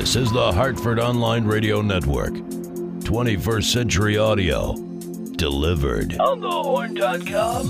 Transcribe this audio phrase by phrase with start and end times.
[0.00, 2.32] This is the Hartford Online Radio Network.
[2.32, 4.74] 21st Century Audio.
[5.36, 6.18] Delivered.
[6.18, 7.66] On thehorn.com.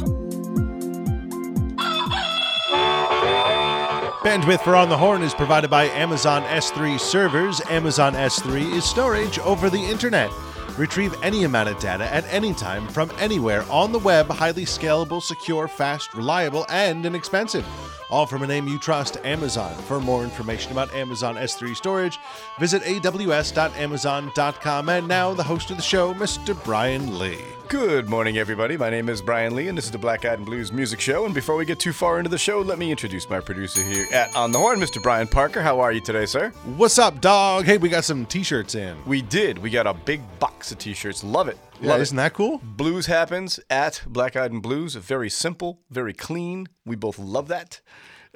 [4.23, 7.61] Bandwidth for On the Horn is provided by Amazon S3 servers.
[7.69, 10.31] Amazon S3 is storage over the internet.
[10.77, 15.23] Retrieve any amount of data at any time from anywhere on the web, highly scalable,
[15.23, 17.67] secure, fast, reliable, and inexpensive.
[18.11, 19.75] All from a name you trust, Amazon.
[19.83, 22.19] For more information about Amazon S3 storage,
[22.59, 24.89] visit aws.amazon.com.
[24.89, 26.65] And now, the host of the show, Mr.
[26.65, 27.60] Brian Lee.
[27.71, 28.77] Good morning, everybody.
[28.77, 31.25] My name is Brian Lee, and this is the Black Eyed and Blues Music Show.
[31.25, 34.09] And before we get too far into the show, let me introduce my producer here
[34.13, 35.01] at On the Horn, Mr.
[35.01, 35.63] Brian Parker.
[35.63, 36.51] How are you today, sir?
[36.77, 37.67] What's up, dog?
[37.67, 38.97] Hey, we got some t shirts in.
[39.07, 39.57] We did.
[39.57, 41.23] We got a big box of t-shirts.
[41.23, 41.59] Love it.
[41.81, 42.61] Yeah, Love isn't that cool?
[42.65, 44.97] Blues happens at Black Eyed and Blues.
[44.97, 46.67] Very simple, very clean.
[46.85, 47.81] We both love that.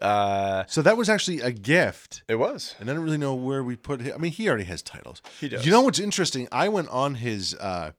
[0.00, 2.22] Uh, So that was actually a gift.
[2.28, 2.76] it was.
[2.78, 4.12] And I don't really know where we put him.
[4.14, 5.22] I mean, he already has titles.
[5.40, 5.66] He does.
[5.66, 6.46] You know what's interesting?
[6.52, 7.90] I went on his uh,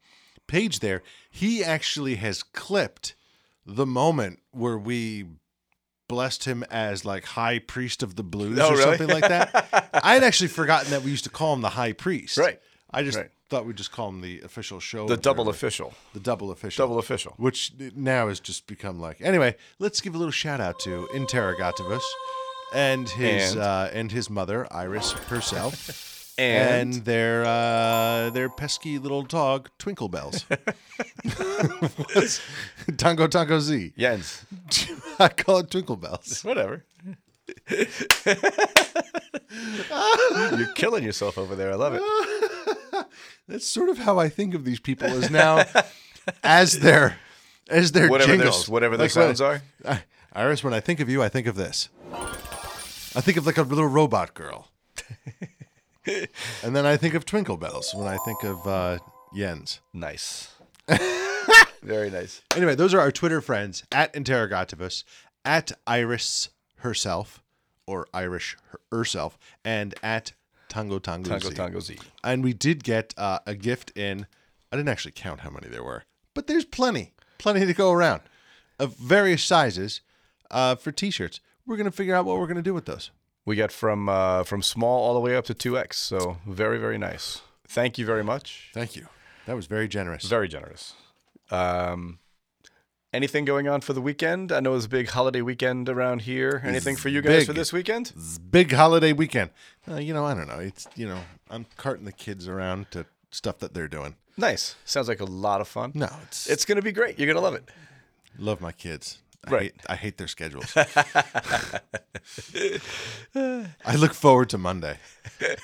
[0.47, 1.01] page there.
[1.29, 3.15] He actually has clipped
[3.65, 5.25] the moment where we
[6.07, 8.83] blessed him as like high priest of the blues Oh, or really?
[8.83, 9.89] something like that.
[10.03, 12.37] I had actually forgotten that we used to call him the high priest.
[12.37, 12.59] Right.
[12.91, 13.31] I just Right.
[13.49, 15.07] thought we'd just call him the official show.
[15.07, 15.87] The double official.
[15.87, 16.11] official.
[16.13, 16.85] The double official.
[16.85, 17.33] Double official.
[17.37, 19.19] Which now has just become like.
[19.19, 22.03] Anyway, let's give a little shout out to Interrogativus
[22.73, 23.59] and his And?
[23.61, 26.11] Uh, and his mother Iris herself.
[26.37, 30.45] And, and their uh, their pesky little dog Twinkle Bells.
[32.97, 33.93] Tango Tango Z.
[33.97, 34.45] Jens.
[35.19, 36.43] I call it Twinkle Bells.
[36.43, 36.83] Whatever.
[40.57, 41.71] You're killing yourself over there.
[41.71, 43.05] I love it.
[43.47, 45.63] That's sort of how I think of these people as now
[46.43, 47.17] as their
[47.69, 48.67] as their Whatever their, jingles.
[48.69, 49.61] whatever their Like when- sounds are.
[49.87, 51.87] I- Iris, when I think of you, I think of this.
[52.11, 54.67] I think of like a little robot girl.
[56.63, 58.99] And then I think of Twinkle Bells when I think of uh,
[59.35, 59.79] Jens.
[59.93, 60.53] Nice.
[61.81, 62.41] Very nice.
[62.55, 65.03] Anyway, those are our Twitter friends at Interrogativus,
[65.43, 67.43] at Iris herself,
[67.87, 68.57] or Irish
[68.91, 70.33] herself, and at
[70.69, 71.55] Tango Tango, Tango Z.
[71.55, 71.97] Tango Z.
[72.23, 74.25] And we did get uh, a gift in.
[74.71, 78.21] I didn't actually count how many there were, but there's plenty, plenty to go around,
[78.79, 80.01] of various sizes,
[80.51, 81.39] uh, for T-shirts.
[81.67, 83.11] We're gonna figure out what we're gonna do with those.
[83.45, 85.93] We got from uh, from small all the way up to 2x.
[85.93, 87.41] So very, very nice.
[87.67, 88.71] Thank you very much.
[88.73, 89.07] Thank you.
[89.45, 90.25] That was very generous.
[90.25, 90.93] Very generous.
[91.51, 92.19] Um,
[93.13, 94.51] anything going on for the weekend?
[94.51, 96.61] I know it's a big holiday weekend around here.
[96.65, 97.47] Anything for you guys big.
[97.47, 98.13] for this weekend?
[98.49, 99.51] Big holiday weekend.
[99.89, 100.59] Uh, you know, I don't know.
[100.59, 101.19] It's you know,
[101.49, 104.15] I'm carting the kids around to stuff that they're doing.
[104.37, 104.75] Nice.
[104.85, 105.91] Sounds like a lot of fun.
[105.93, 107.17] No, it's It's going to be great.
[107.19, 107.69] You're going to love it.
[108.37, 109.19] love my kids.
[109.47, 109.61] I Right.
[109.63, 110.75] hate, I hate their schedules.
[113.35, 114.97] I look forward to Monday.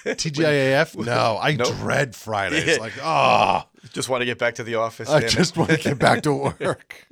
[0.06, 0.96] TGIAF?
[1.06, 2.68] No, I dread Fridays.
[2.68, 5.10] It's like, oh, Just want to get back to the office.
[5.10, 5.32] I damn it.
[5.32, 7.08] just want to get back to work.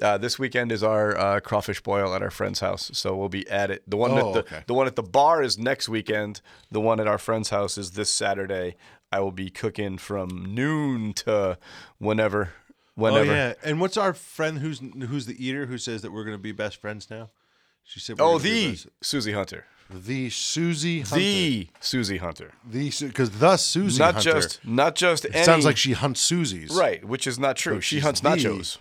[0.00, 3.46] Uh, this weekend is our uh, crawfish boil at our friend's house, so we'll be
[3.50, 3.82] at it.
[3.86, 4.64] The one Oh, at the okay.
[4.66, 6.40] the one at the bar is next weekend.
[6.70, 8.76] The one at our friend's house is this Saturday.
[9.12, 11.58] I will be cooking from noon to
[11.98, 12.50] whenever,
[12.98, 16.36] Oh yeah, and what's our friend who's who's the eater who says that we're going
[16.36, 17.30] to be best friends now?
[17.84, 21.16] She said, we're Oh, the Susie Hunter, the Susie Hunter.
[21.18, 25.76] the Susie Hunter, the because the Susie not Hunter just not just any, sounds like
[25.76, 26.72] she hunts Susies.
[26.76, 27.80] right, which is not true.
[27.80, 28.78] She hunts nachos.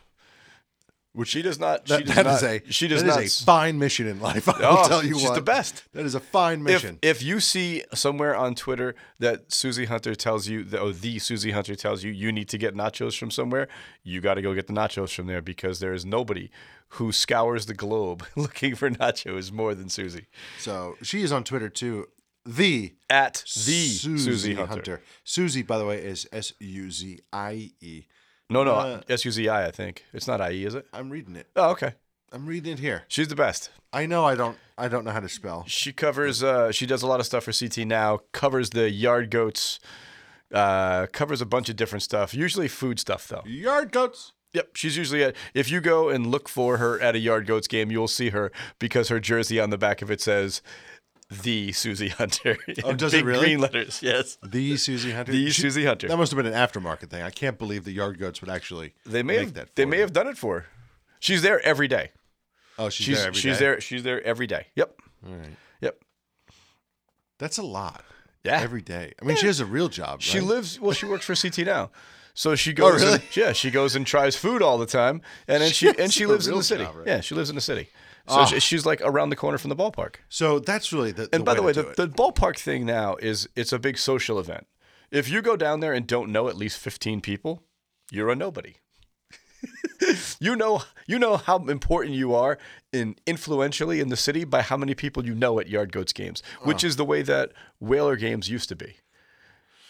[1.13, 1.85] Which she does not.
[1.87, 2.35] That, she does that not.
[2.35, 3.23] is a she does that not.
[3.23, 4.47] is a fine mission in life.
[4.47, 5.19] I will Oh, tell you what.
[5.21, 5.35] she's what.
[5.35, 5.83] the best.
[5.93, 6.99] That is a fine if, mission.
[7.01, 11.49] if you see somewhere on Twitter that Susie Hunter tells you, that, oh, the Susie
[11.51, 13.67] Hunter tells you you need to get nachos from somewhere,
[14.03, 16.51] you got to go get the nachos from there because there is nobody
[16.93, 20.27] who scours the globe looking for nachos more than Susie.
[20.59, 22.05] so she is on Twitter too.
[22.45, 24.69] The At the Susie, Susie, Hunter.
[24.73, 25.01] Hunter.
[25.23, 28.03] Susie, by the way, is S U Z I E.
[28.49, 29.67] No, no, Uh, S U Z I.
[29.67, 30.87] I think it's not I E, is it?
[30.93, 31.47] I'm reading it.
[31.55, 31.93] Oh, okay.
[32.31, 33.03] I'm reading it here.
[33.07, 33.69] She's the best.
[33.91, 34.57] I know I don't.
[34.77, 35.65] I don't know how to spell.
[35.67, 36.43] She covers.
[36.43, 38.19] Uh, she does a lot of stuff for CT now.
[38.31, 39.79] Covers the yard goats.
[40.53, 42.33] Uh, covers a bunch of different stuff.
[42.33, 43.43] Usually food stuff though.
[43.45, 44.33] Yard goats.
[44.53, 45.35] Yep, she's usually at.
[45.53, 48.51] If you go and look for her at a Yard Goats game, you'll see her
[48.79, 50.63] because her jersey on the back of it says
[51.29, 53.45] "The Susie Hunter." Oh, does it big really?
[53.45, 54.01] Green letters.
[54.01, 54.37] Yes.
[54.43, 55.31] The Susie Hunter.
[55.31, 56.07] The She- Susie Hunter.
[56.07, 57.21] That must have been an aftermarket thing.
[57.21, 58.93] I can't believe the yard goats would actually.
[59.05, 59.53] They may make have.
[59.55, 59.75] that.
[59.75, 60.65] They may have done it for her.
[61.19, 62.11] She's there every day.
[62.77, 63.27] Oh, she's, She's there.
[63.27, 63.65] every she's day?
[63.65, 63.81] there.
[63.81, 64.67] She's there every day.
[64.75, 65.01] Yep.
[65.27, 65.57] All right.
[65.81, 66.01] Yep.
[67.37, 68.05] That's a lot.
[68.45, 68.61] Yeah.
[68.61, 69.13] Every day.
[69.21, 70.21] I mean, she has a real job.
[70.21, 70.47] She right?
[70.47, 70.79] lives.
[70.79, 71.91] Well, she works for CT now.
[72.33, 73.03] So she oh, goes.
[73.03, 73.13] Oh, really?
[73.15, 76.25] and, yeah, she goes and tries food all the time, and then she and she
[76.25, 76.85] lives in the city.
[76.85, 77.07] job, right?
[77.07, 77.89] Yeah, she lives in the city.
[78.29, 78.59] So she- ah.
[78.59, 80.15] she's like around the corner from the ballpark.
[80.29, 81.29] So that's really the.
[81.33, 84.67] And by the way, the, the ballpark thing now is it's a big social event.
[85.11, 87.63] If you go down there and don't know at least 15 people,
[88.11, 88.75] you're a nobody.
[90.39, 92.57] you know you know how important you are
[92.93, 96.41] in influentially in the city by how many people you know at Yard Goats games,
[96.63, 96.87] which uh-huh.
[96.87, 98.95] is the way that Whaler games used to be.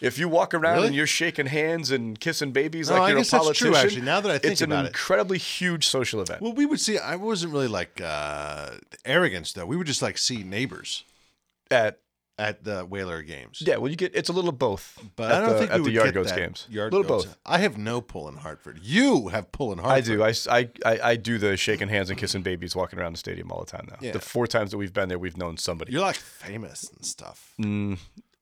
[0.00, 0.86] If you walk around Really?
[0.88, 4.00] and you're shaking hands and kissing babies like I you're a that's politician, true, actually,
[4.02, 4.88] now that I think it's an about it.
[4.88, 6.40] incredibly huge social event.
[6.40, 6.98] Well, we would see.
[6.98, 8.70] I wasn't really like uh,
[9.04, 9.66] arrogance though.
[9.66, 11.04] We would just like see neighbors
[11.70, 11.98] at
[12.38, 13.62] at the Whaler games.
[13.66, 14.98] yeah, well, you get it's a little of both.
[15.16, 16.66] But at I don't the, think at we the would Yard Goats games.
[16.70, 17.26] Yard little goats.
[17.26, 17.36] both.
[17.44, 18.80] I have no pull in Hartford.
[18.82, 20.22] You have pull in Hartford.
[20.22, 20.46] I do.
[20.50, 23.60] I, I, I- do the shaking hands and kissing babies walking around the stadium all
[23.60, 23.98] the time now.
[24.00, 24.12] Yeah.
[24.12, 25.92] The four times that we've been there, we've known somebody.
[25.92, 27.52] You're like famous and stuff.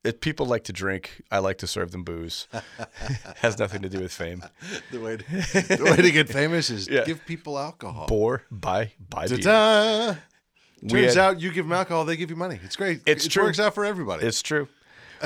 [0.05, 2.47] If people like to drink, I like to serve them booze.
[3.43, 4.45] Has nothing to do with fame.
[4.93, 7.05] The way to, the way to get famous is Yeah.
[7.05, 8.06] give people alcohol.
[8.06, 9.39] Bore, buy, buy beer.
[9.39, 10.17] Ta-da!
[10.83, 12.61] We Turns had- out you give them alcohol, they give you money.
[12.62, 13.00] It's great.
[13.06, 13.43] It's it true.
[13.45, 14.25] works out for everybody.
[14.25, 14.69] It's true.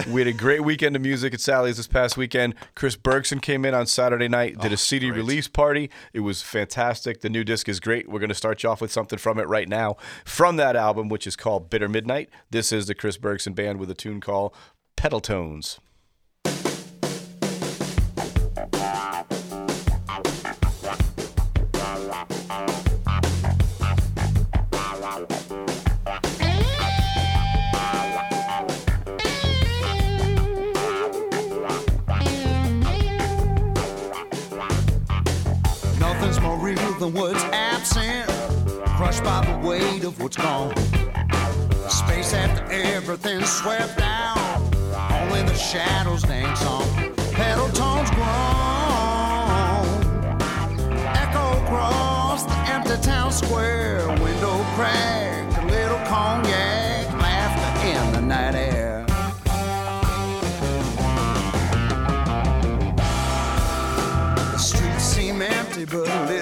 [0.08, 2.54] We had a great weekend of music at Sally's this past weekend.
[2.74, 5.16] Chris Bergson came in on Saturday night, did a oh, CD great.
[5.16, 5.90] release party.
[6.12, 7.20] It was fantastic.
[7.20, 8.08] The new disc is great.
[8.08, 9.96] We're going to start you off with something from it right now.
[10.24, 13.90] From that album, which is called Bitter Midnight, this is the Chris Bergson Band with
[13.90, 14.54] a tune called
[14.96, 15.78] Pedal Tones.
[37.02, 38.28] Than what's absent,
[38.96, 40.72] crushed by the weight of what's gone.
[41.88, 44.60] Space after everything's swept out,
[45.10, 46.86] only the shadows dance on.
[47.32, 48.28] Pedal tones groan,
[51.16, 54.06] echo across the empty town square.
[54.22, 59.04] Window cracked, a little cognac, laughter in the night air.
[64.52, 66.41] The streets seem empty but littered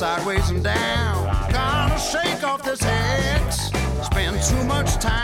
[0.00, 1.26] sideways and down.
[1.52, 3.70] Gotta shake off this hex.
[4.02, 5.19] Spend too much time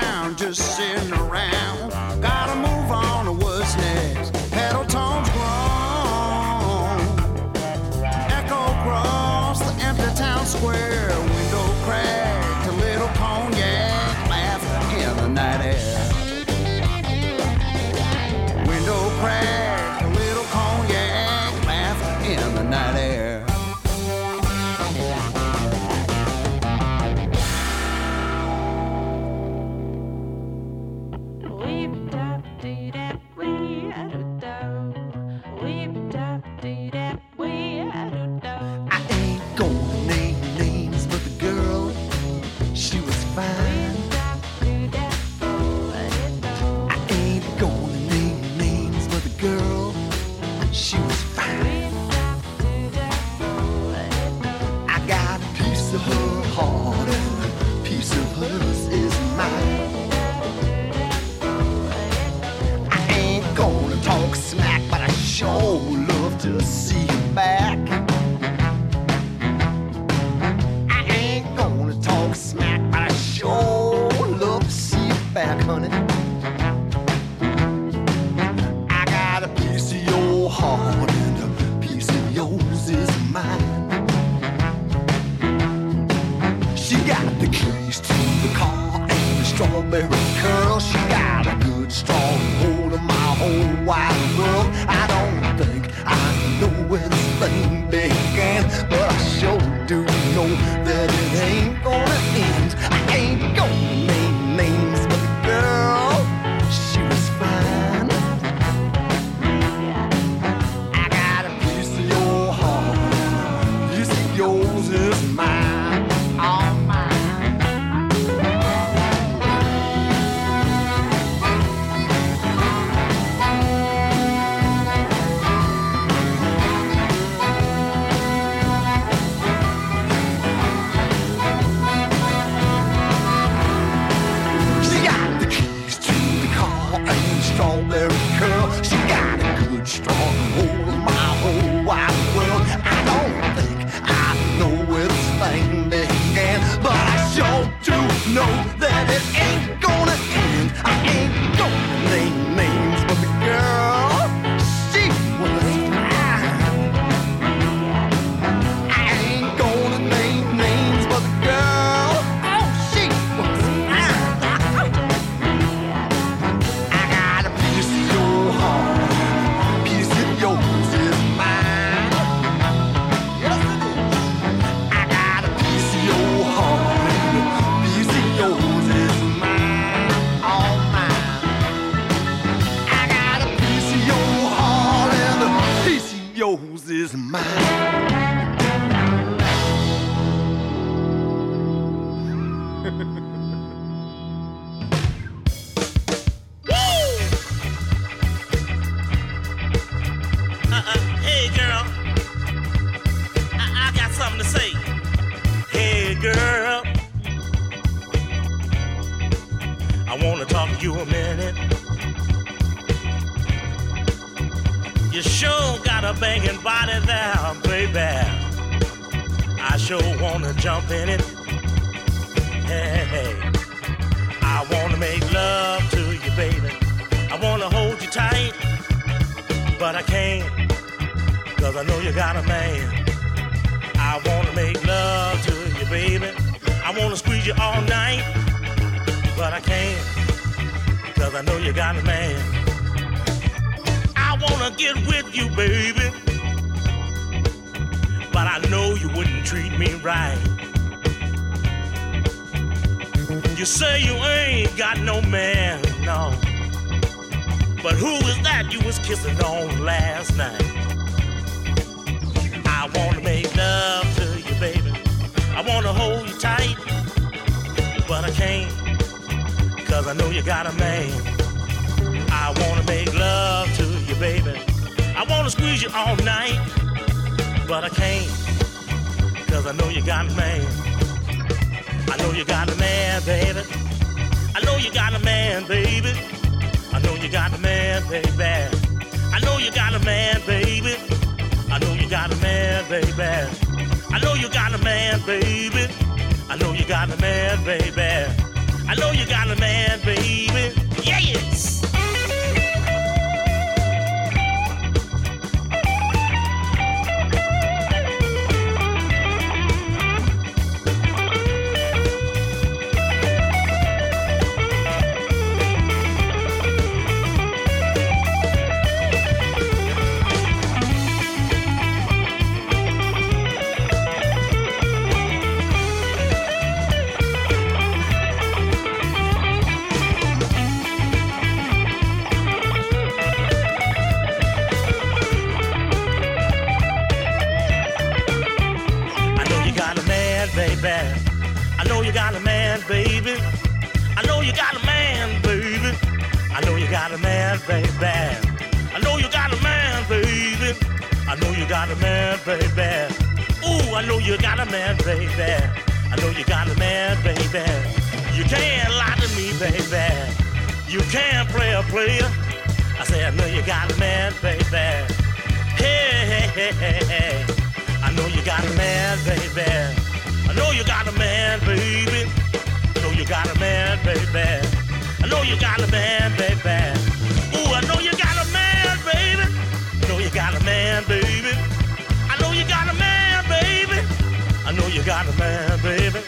[385.07, 386.19] got a man, baby.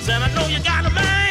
[0.00, 1.23] Said I know you got a man.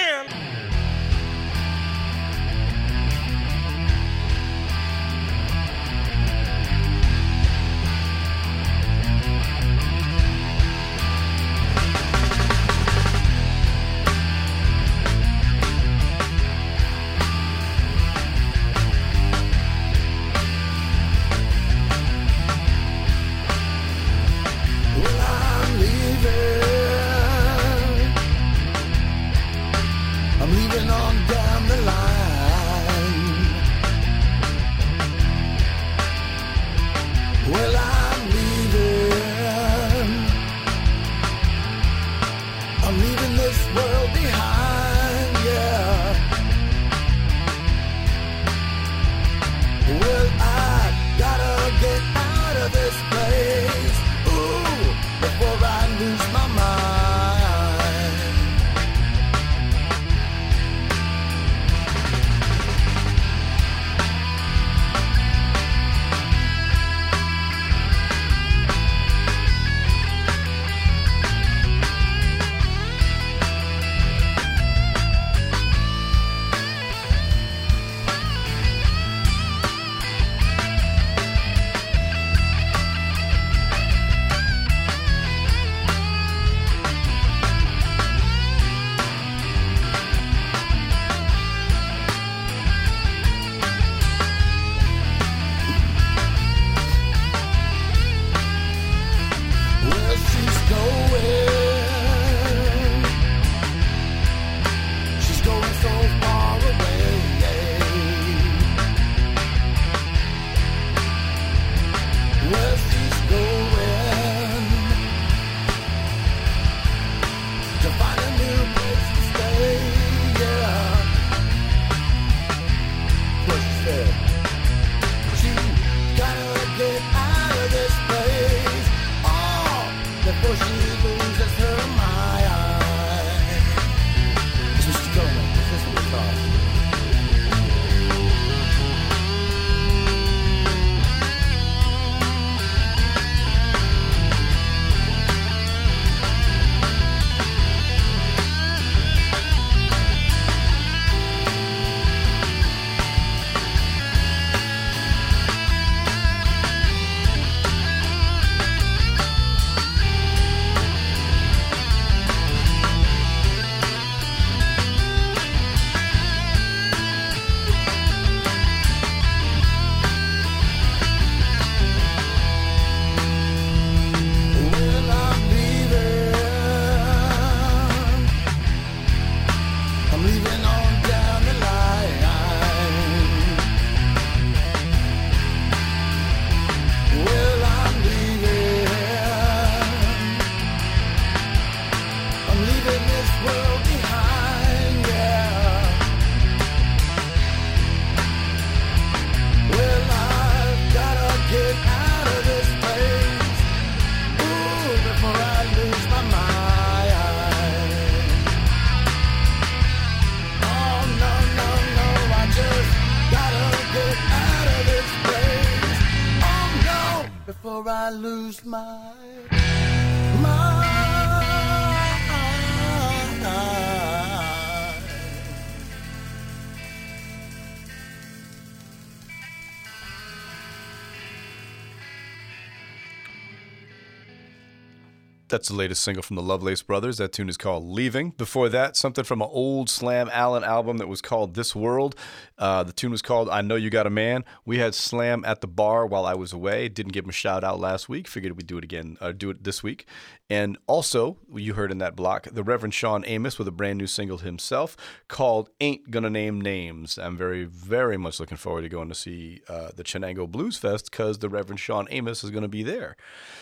[235.54, 237.20] That's the latest single from the Lovelace Brothers.
[237.20, 238.32] That tune is called Leaving.
[238.32, 242.16] Before that, something from an old Slam Allen album that was called This World.
[242.58, 244.46] Uh, the tune was called I Know You Got a Man.
[244.66, 246.90] We had Slam at the bar while I was away.
[246.90, 248.28] Didn't give him a shout out last week.
[248.28, 250.08] Figured we'd do it again, uh, do it this week.
[250.50, 254.08] And also, you heard in that block, the Reverend Shawn Amos with a brand new
[254.08, 257.20] single himself called Ain't Gonna Name Names.
[257.20, 261.12] I'm very, very much looking forward to going to see uh, the Chenango Blues Fest
[261.12, 263.16] because the Reverend Shawn Amos is going to be there.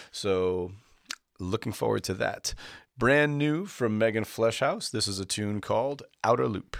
[0.09, 0.71] So
[1.41, 2.53] looking forward to that.
[2.97, 4.91] Brand new from Megan Fleshhouse.
[4.91, 6.77] This is a tune called Outer Loop.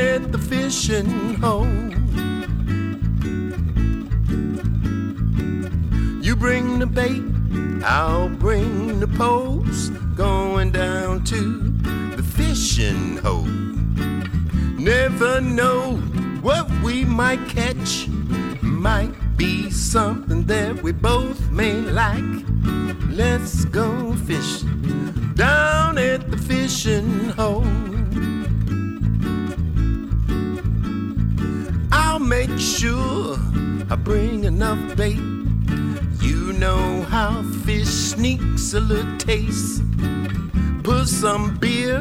[0.00, 1.66] At the fishing hole.
[6.22, 7.22] You bring the bait,
[7.84, 9.90] I'll bring the poles.
[10.14, 11.40] Going down to
[12.16, 13.52] the fishing hole.
[14.78, 15.96] Never know
[16.40, 18.08] what we might catch.
[18.62, 22.44] Might be something that we both may like.
[23.10, 27.89] Let's go fishing down at the fishing hole.
[32.30, 33.36] Make sure
[33.90, 35.18] I bring enough bait.
[36.20, 39.82] You know how fish sneaks a little taste.
[40.84, 41.96] Put some beer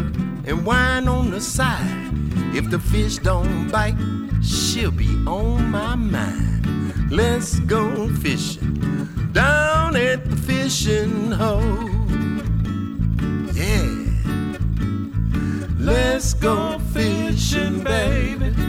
[0.46, 2.12] and wine on the side.
[2.54, 3.98] If the fish don't bite,
[4.44, 7.12] she'll be on my mind.
[7.12, 11.89] Let's go fishing down at the fishing hole.
[13.56, 13.96] Yeah.
[15.80, 18.68] Let's go fishing, baby.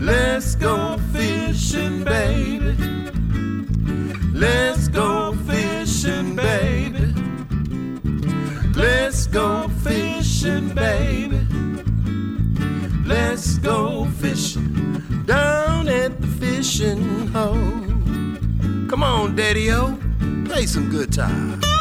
[0.00, 2.76] Let's go fishing, baby.
[4.32, 7.12] Let's go fishing, baby.
[8.74, 11.40] Let's go fishing, baby.
[13.04, 17.88] Let's go fishing down at the fishing hole.
[18.88, 19.98] Come on, Daddy O,
[20.46, 21.77] play some good One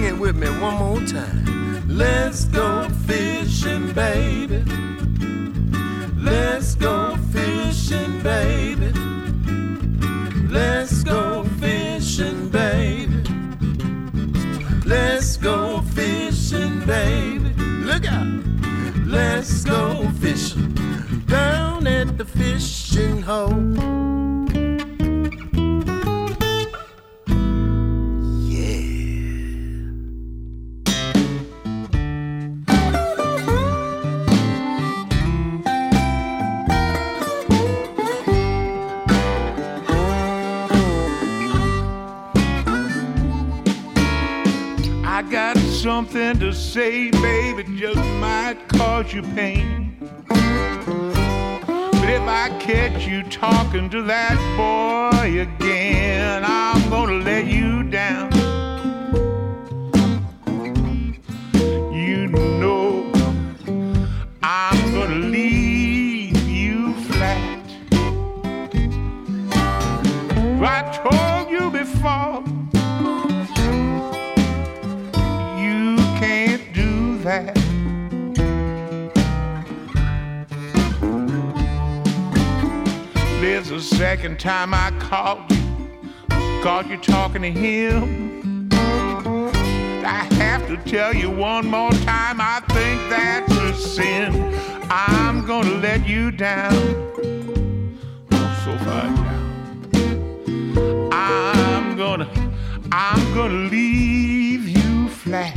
[0.00, 1.86] Sing it with me one more time.
[1.86, 2.88] Let's go
[46.80, 49.94] say, baby, just might cause you pain.
[50.30, 54.79] But if I catch you talking to that boy,
[87.30, 88.68] talking to him.
[88.72, 94.52] I have to tell you one more time, I think that's a sin.
[94.90, 96.72] I'm gonna let you down.
[98.32, 99.50] Oh, so far down.
[101.12, 102.28] I'm gonna,
[102.90, 105.56] I'm gonna leave you flat.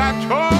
[0.00, 0.57] I told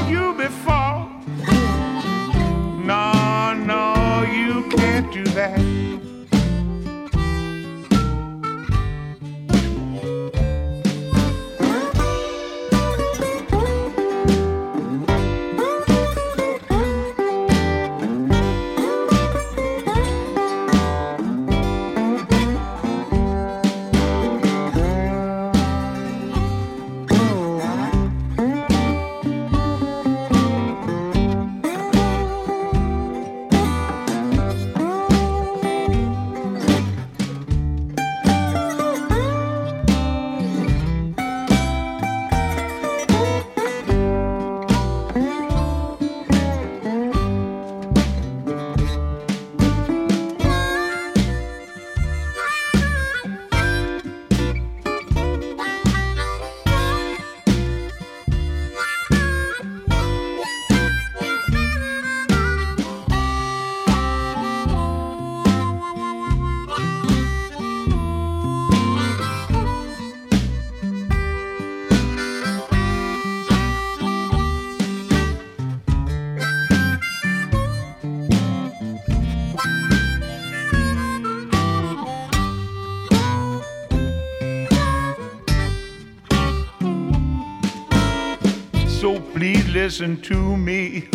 [89.88, 91.08] listen to me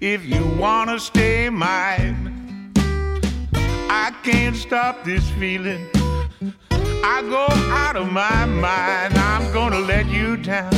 [0.00, 2.72] if you wanna stay mine.
[4.02, 5.84] I can't stop this feeling.
[7.14, 7.46] I go
[7.84, 9.18] out of my mind.
[9.18, 10.72] I'm gonna let you down.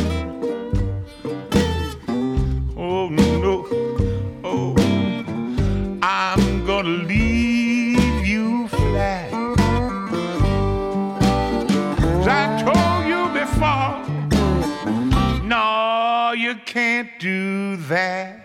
[2.74, 3.66] Oh no,
[4.42, 4.74] oh,
[6.02, 7.31] I'm gonna leave.
[16.52, 18.41] I can't do that.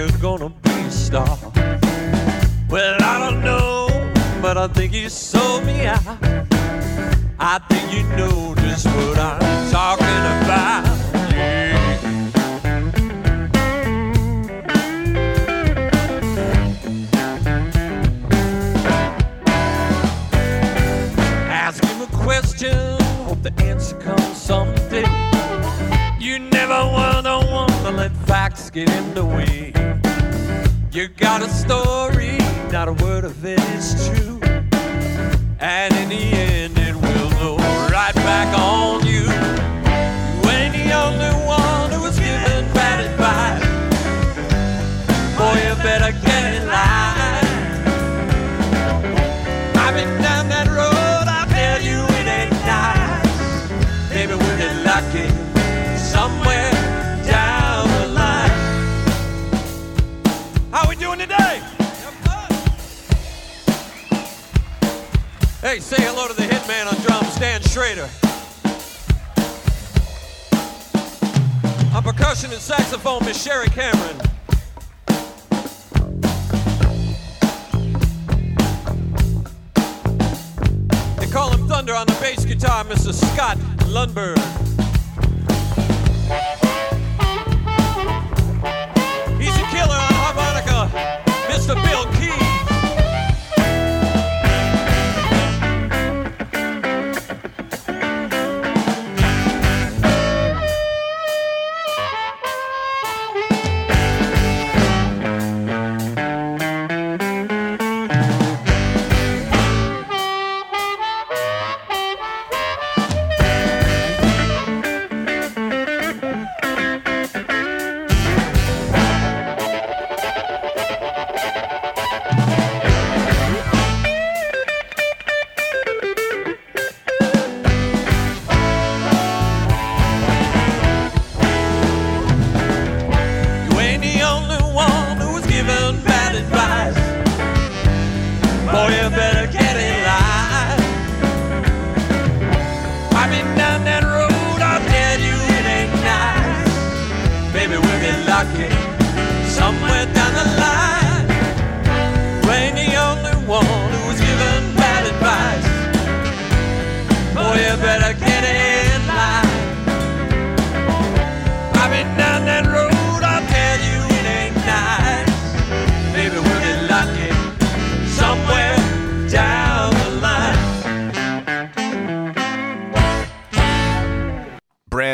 [0.00, 1.38] You're gonna be a star.
[2.70, 3.88] Well, I don't know,
[4.40, 6.00] but I think you sold me out.
[7.38, 10.84] I think you know just what I'm talking about.
[11.34, 11.76] Yeah.
[22.00, 25.04] A question, hope the answer comes someday.
[26.18, 29.69] You never wanna wanna let facts get in the way.
[31.60, 32.38] Story,
[32.72, 33.59] not a word of it
[72.40, 74.16] percussion and saxophone, Miss Sherry Cameron.
[81.18, 83.12] They call him Thunder on the bass guitar, Mr.
[83.12, 84.69] Scott Lundberg.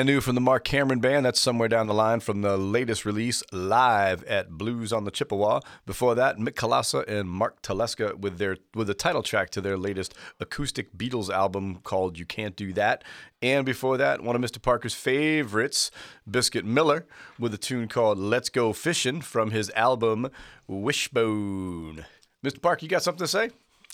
[0.06, 1.26] New from the Mark Cameron Band.
[1.26, 5.60] That's somewhere down the line from the latest release, live at Blues on the Chippewa.
[5.84, 9.76] Before that, Mick Kalasa and Mark Teleska with their with the title track to their
[9.76, 13.02] latest acoustic Beatles album called "You Can't Do That."
[13.42, 14.62] And before that, one of Mr.
[14.62, 15.90] Parker's favorites,
[16.30, 17.04] Biscuit Miller,
[17.38, 20.30] with a tune called "Let's Go Fishing" from his album
[20.68, 22.06] Wishbone.
[22.44, 22.62] Mr.
[22.62, 23.50] Parker, you got something to say?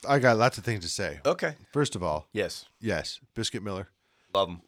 [0.06, 1.20] I got lots of things to say.
[1.24, 1.54] Okay.
[1.72, 3.88] First of all, Yes, yes, Biscuit Miller.
[4.34, 4.60] love him.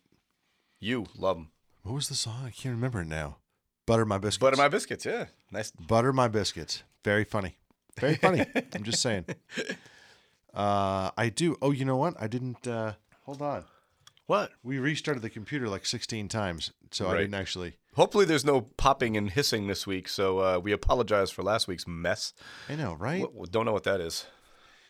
[0.84, 1.48] You love them.
[1.82, 2.42] What was the song?
[2.44, 3.38] I can't remember it now.
[3.86, 4.36] Butter my biscuits.
[4.42, 5.06] Butter my biscuits.
[5.06, 5.70] Yeah, nice.
[5.70, 6.82] Butter my biscuits.
[7.02, 7.56] Very funny.
[7.98, 8.44] Very funny.
[8.74, 9.24] I'm just saying.
[10.52, 11.56] Uh, I do.
[11.62, 12.20] Oh, you know what?
[12.20, 12.66] I didn't.
[12.68, 13.64] Uh, hold on.
[14.26, 14.52] What?
[14.62, 17.78] We restarted the computer like 16 times, so I didn't actually.
[17.94, 20.06] Hopefully, there's no popping and hissing this week.
[20.06, 22.34] So uh, we apologize for last week's mess.
[22.68, 23.24] I know, right?
[23.50, 24.26] Don't know what that is.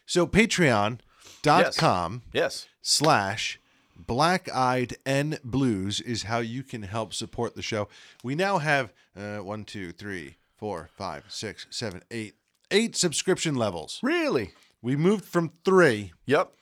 [0.07, 2.67] So Patreon.com Yes.
[2.83, 3.61] slash
[3.97, 7.89] Black Eyed N Blues is how you can help support the show.
[8.23, 12.35] We now have uh, one, two, three, four, five, six, seven, eight,
[12.71, 14.01] eight subscription levels.
[14.03, 14.53] Really?
[14.83, 16.53] We moved from three, Yep.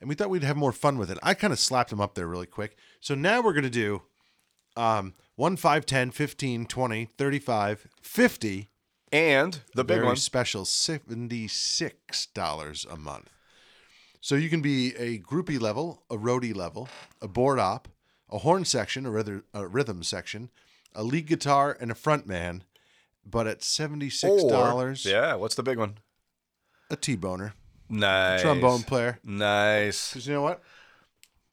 [0.00, 1.18] and we thought we'd have more fun with it.
[1.22, 2.76] I kind of slapped them up there really quick.
[3.00, 4.02] So now we're going to do
[4.76, 8.68] um, 1, 5, 10, 15, 20, 35, 50.
[9.12, 10.16] And the big very one.
[10.16, 13.30] special $76 a month.
[14.26, 16.88] So you can be a groupie level, a roadie level,
[17.22, 17.86] a board op,
[18.28, 20.50] a horn section, a, rhythm, a rhythm section,
[20.96, 22.64] a lead guitar, and a front man.
[23.24, 25.98] But at seventy six dollars, Yeah, what's the big one?
[26.90, 27.54] a T-boner,
[27.88, 28.42] Nice.
[28.42, 29.20] trombone player.
[29.22, 30.12] Nice.
[30.14, 30.60] 'Cause you know what?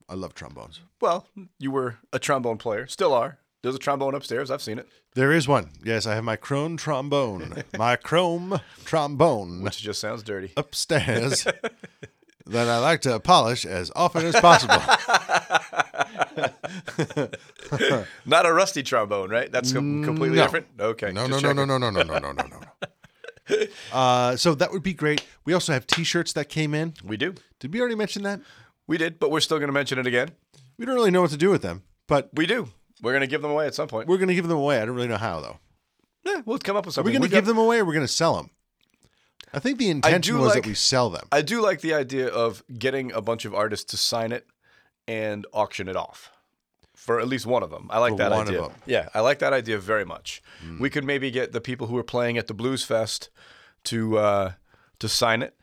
[0.10, 0.80] I love trombones.
[1.00, 1.28] Well,
[1.60, 3.38] you were a trombone player, still are.
[3.62, 4.50] There's a trombone upstairs.
[4.50, 5.70] I've seen it, There is one.
[5.84, 7.64] Yes, I have my chrome trombone.
[7.78, 10.54] my chrome trombone which just sounds dirty.
[10.58, 11.46] upstairs
[12.48, 14.76] that I like to polish as often as possible.
[18.26, 19.52] Not a rusty trombone, right?
[19.52, 20.44] That's com- completely no.
[20.44, 20.68] different.
[20.80, 21.12] Okay.
[21.12, 22.60] No, no, no, no, no, no, no, no, no, no, no.
[23.92, 25.24] Uh, so that would be great.
[25.46, 26.94] We also have T-shirts that came in.
[27.04, 27.36] We do.
[27.60, 28.40] Did we already mention that?
[28.88, 30.30] We did, but we're still going to mention it again.
[30.78, 32.70] We don't really know what to do with them, but We do.
[33.02, 34.08] We're going to give them away at some point.
[34.08, 34.82] we're going to give them away.
[34.82, 35.60] I don't really know how though.
[36.26, 37.12] yeah, we'll come up with something.
[37.12, 38.50] We're going to give got- them away, or we're going to sell them?
[39.54, 41.28] I think the intention was like- that we sell them.
[41.32, 44.48] I do like the idea of getting a bunch of artists to sign it
[45.08, 46.32] and auction it off
[46.96, 47.88] for at least one of them.
[47.92, 48.62] I like For that one of idea.
[48.62, 48.72] them.
[48.86, 50.42] Yeah, I like that idea very much.
[50.80, 53.30] We could maybe get the people who are playing at the Blues Fest
[53.86, 54.52] to uh,
[55.00, 55.56] to sign it.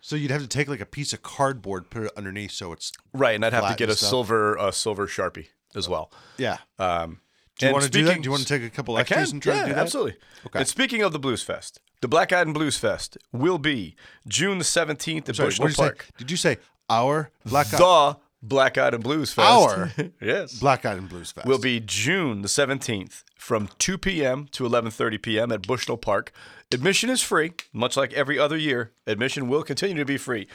[0.00, 2.92] So you'd have to take like a piece of cardboard, put it underneath, so it's
[3.12, 4.10] Right, and I'd have to get a stuff.
[4.10, 6.12] silver a silver sharpie as well.
[6.36, 6.58] yeah.
[6.78, 7.20] Um,
[7.58, 8.16] Do you and want to do that?
[8.16, 9.80] Do you want to take a couple extras and try yeah, to do that?
[9.80, 10.16] absolutely.
[10.46, 10.58] Okay.
[10.60, 13.96] And speaking of the Blues Fest, the Black Eyed and Blues Fest will be
[14.28, 16.02] June the seventeenth at Sorry, Bushnell what did you Park.
[16.02, 16.14] say?
[16.18, 16.58] Did you say
[16.90, 19.48] our black Eyed- The Black Eyed and Blues Fest.
[19.50, 20.58] Our yes.
[20.60, 24.46] Black Eyed and Blues Fest will be June the 17th from 2 p.m.
[24.52, 25.50] to 11:30 p.m.
[25.52, 26.32] at Bushnell Park.
[26.72, 28.92] Admission is free, much like every other year.
[29.06, 30.46] Admission will continue to be free.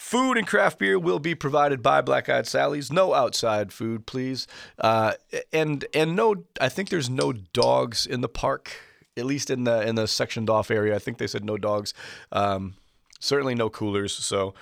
[0.00, 2.90] Food and craft beer will be provided by Black Eyed Sally's.
[2.90, 4.46] No outside food, please.
[4.78, 5.12] Uh,
[5.52, 8.72] and and no, I think there's no dogs in the park.
[9.18, 11.92] At least in the in the sectioned off area, I think they said no dogs.
[12.32, 12.76] Um,
[13.20, 14.14] certainly no coolers.
[14.14, 14.54] So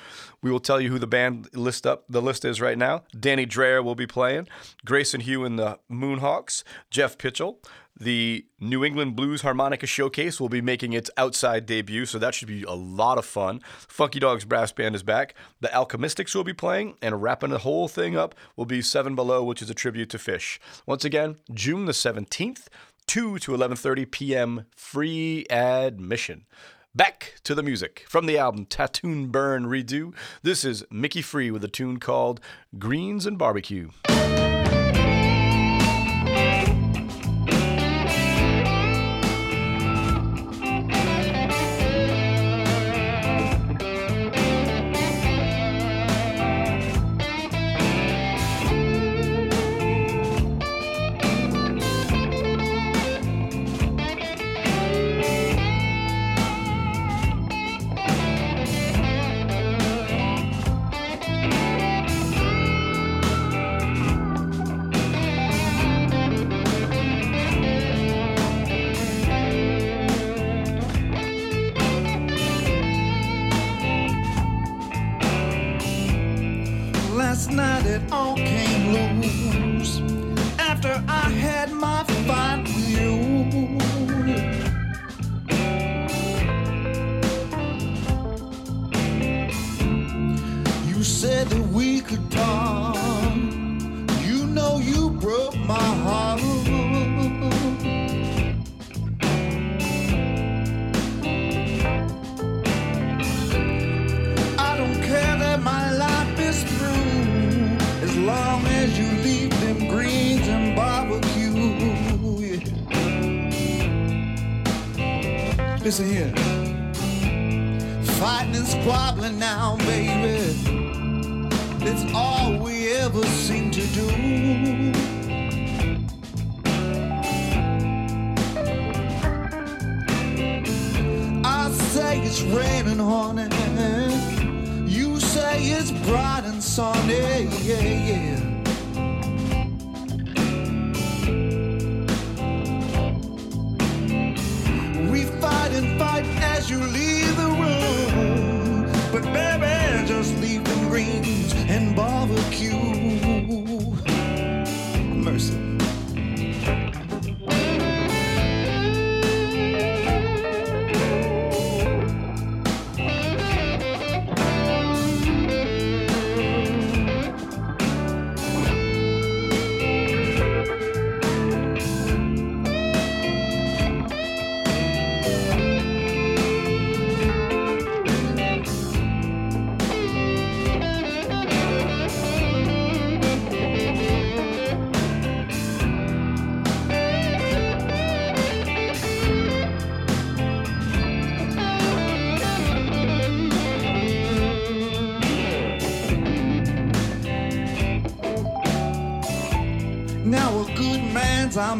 [0.42, 3.04] we will tell you who the band list up the list is right now.
[3.18, 4.48] Danny Dreyer will be playing,
[4.84, 7.58] Grayson Hugh and the Moonhawks, Jeff Pitchell.
[8.00, 12.46] The New England Blues Harmonica Showcase will be making its outside debut, so that should
[12.46, 13.60] be a lot of fun.
[13.88, 15.34] Funky Dogs Brass Band is back.
[15.60, 19.42] The Alchemistics will be playing, and wrapping the whole thing up will be Seven Below,
[19.42, 20.60] which is a tribute to Phish.
[20.86, 22.68] Once again, June the 17th,
[23.08, 24.66] 2 to 11:30 p.m.
[24.76, 26.46] free admission.
[26.94, 30.14] Back to the music from the album Tattoon Burn Redo.
[30.42, 32.40] This is Mickey Free with a tune called
[32.78, 33.90] Greens and Barbecue.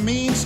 [0.04, 0.37] Man's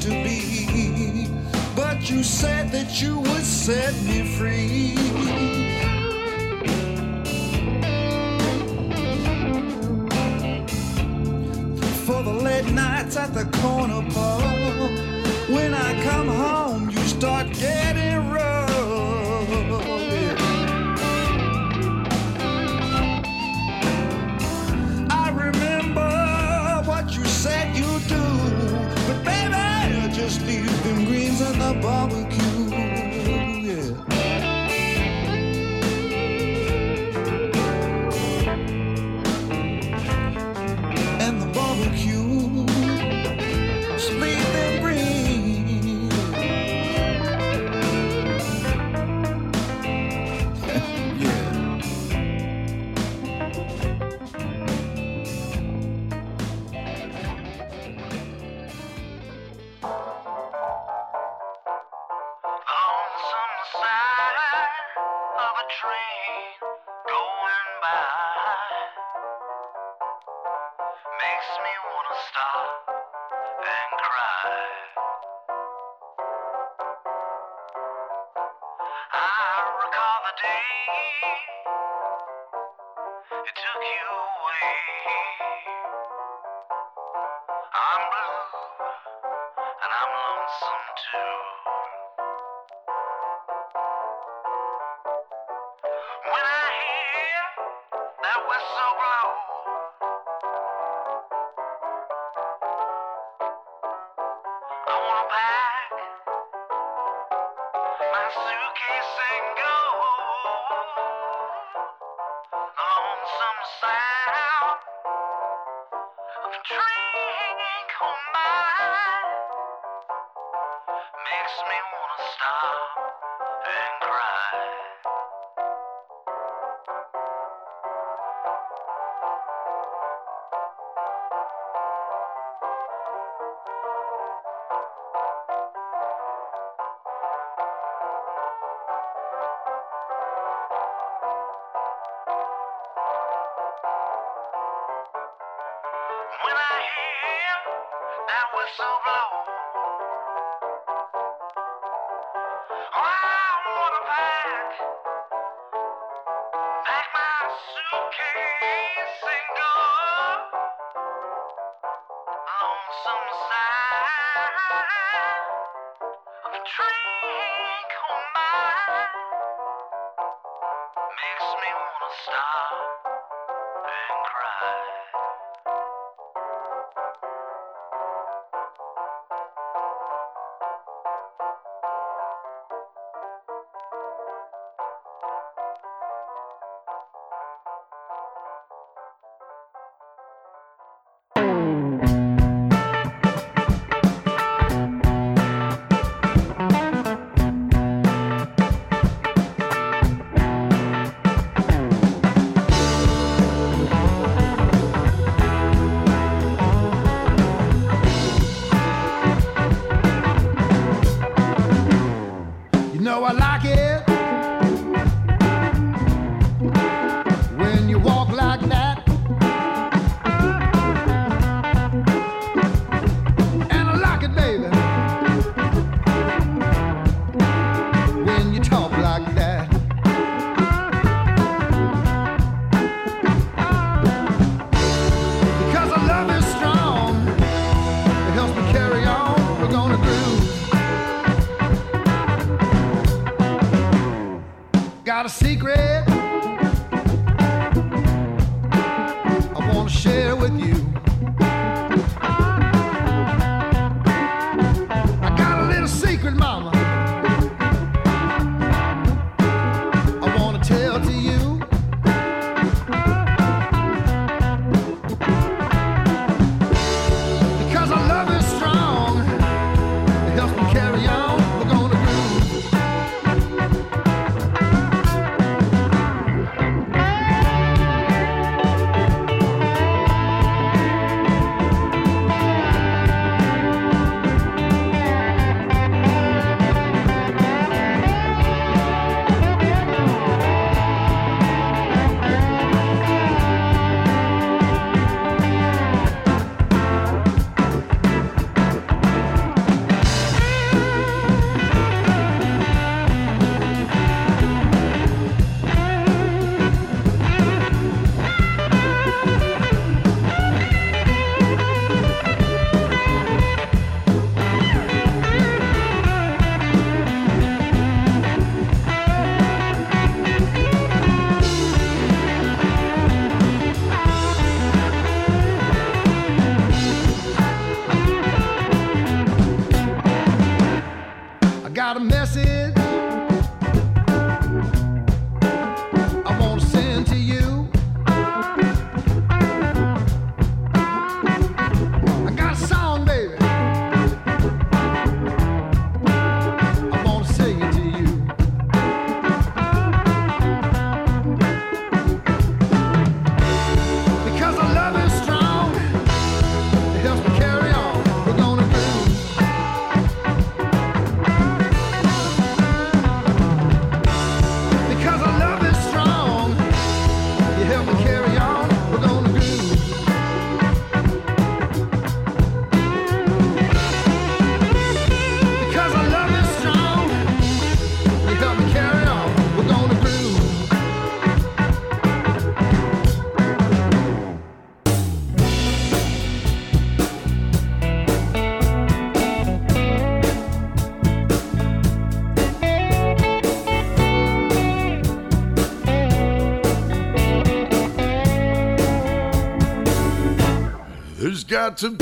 [401.53, 402.02] got some.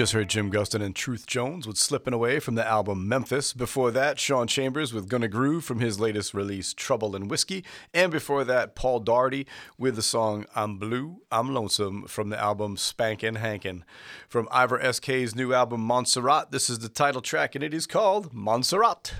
[0.00, 3.52] just heard Jim Gustin and Truth Jones with Slipping Away from the album Memphis.
[3.52, 7.66] Before that, Sean Chambers with Gonna Groove from his latest release, Trouble and Whiskey.
[7.92, 9.44] And before that, Paul Darty
[9.76, 13.84] with the song I'm Blue, I'm Lonesome from the album Spankin' Hankin'.
[14.26, 18.32] From Ivor S.K.'s new album, Montserrat, this is the title track and it is called
[18.32, 19.12] Montserrat.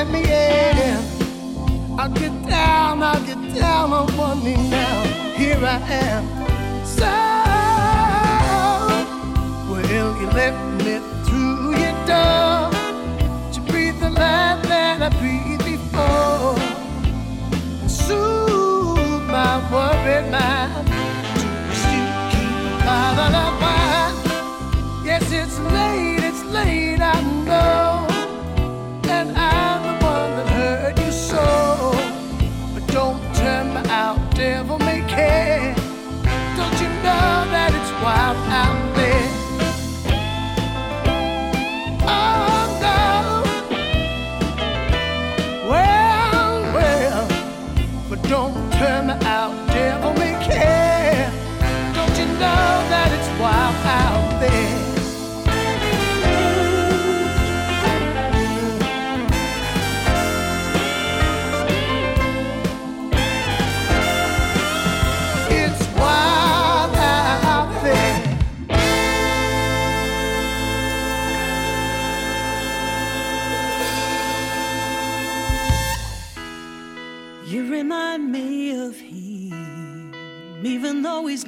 [0.00, 0.96] let me in.
[1.98, 5.02] I'll get down, I'll get down on one knee now.
[5.36, 6.22] Here I am.
[6.98, 7.12] So,
[9.68, 10.94] will you let me
[11.24, 12.70] through your door
[13.52, 16.56] to breathe the life that I breathed before?
[17.82, 20.79] And soothe my worried mind.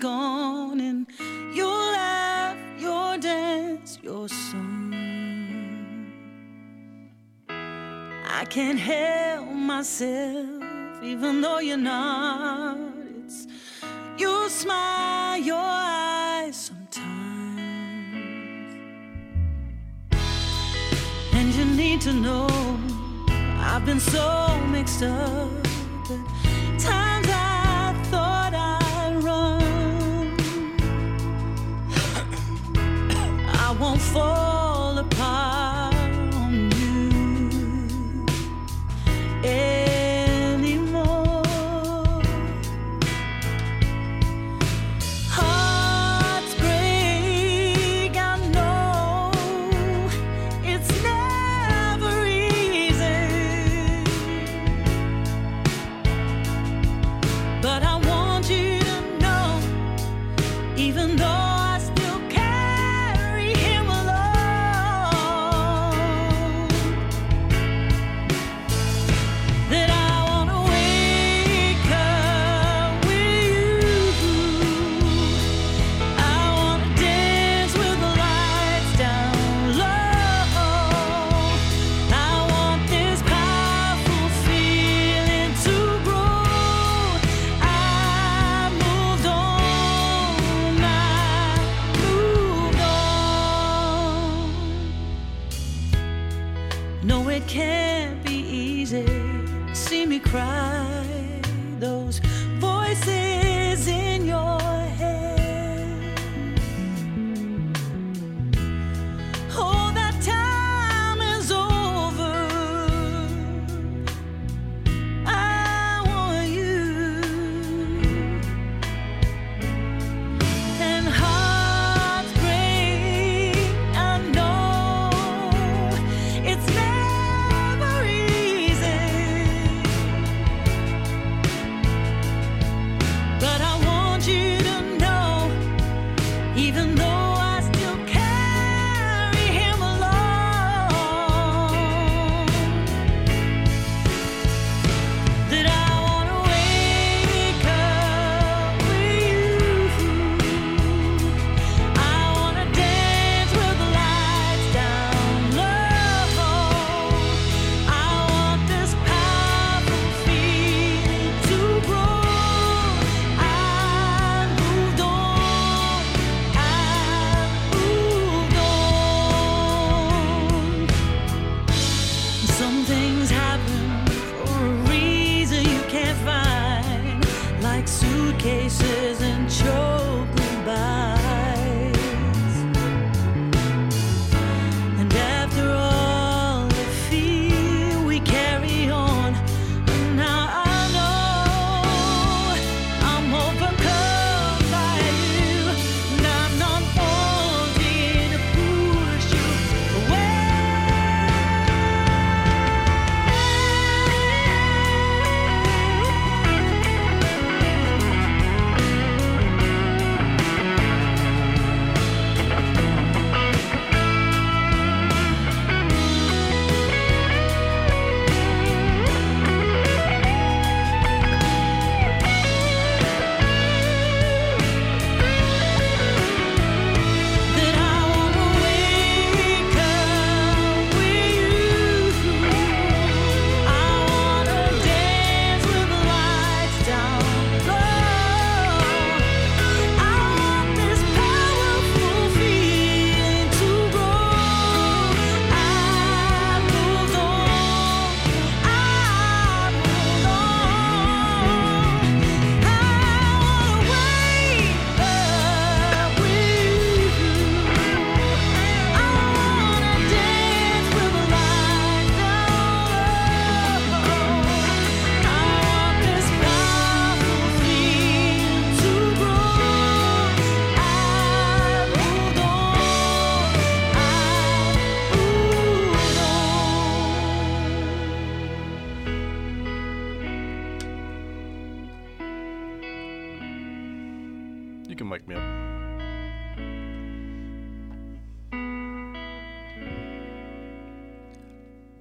[0.03, 1.07] gone and
[1.55, 4.93] your laugh, your dance, your song.
[7.49, 12.79] I can't help myself, even though you're not.
[13.25, 13.47] It's
[14.19, 17.07] your smile, your eyes sometimes.
[21.33, 22.49] And you need to know
[23.61, 25.62] I've been so mixed up.
[33.83, 34.52] won't fall.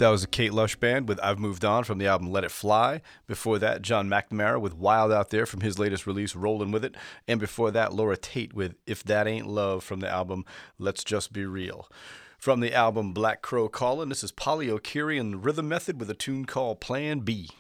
[0.02, 2.50] That was a Kate Lush Band with I've Moved On from the album Let It
[2.50, 3.02] Fly.
[3.28, 6.96] Before that, John McNamara with Wild Out There from his latest release, Rolling With It.
[7.28, 10.44] And before that, Laura Tate with If That Ain't Love from the album
[10.80, 11.88] Let's Just Be Real.
[12.40, 16.16] From the album Black Crow Callin', this is Polly O'Keary and Rhythm Method with a
[16.16, 17.52] tune called Plan B.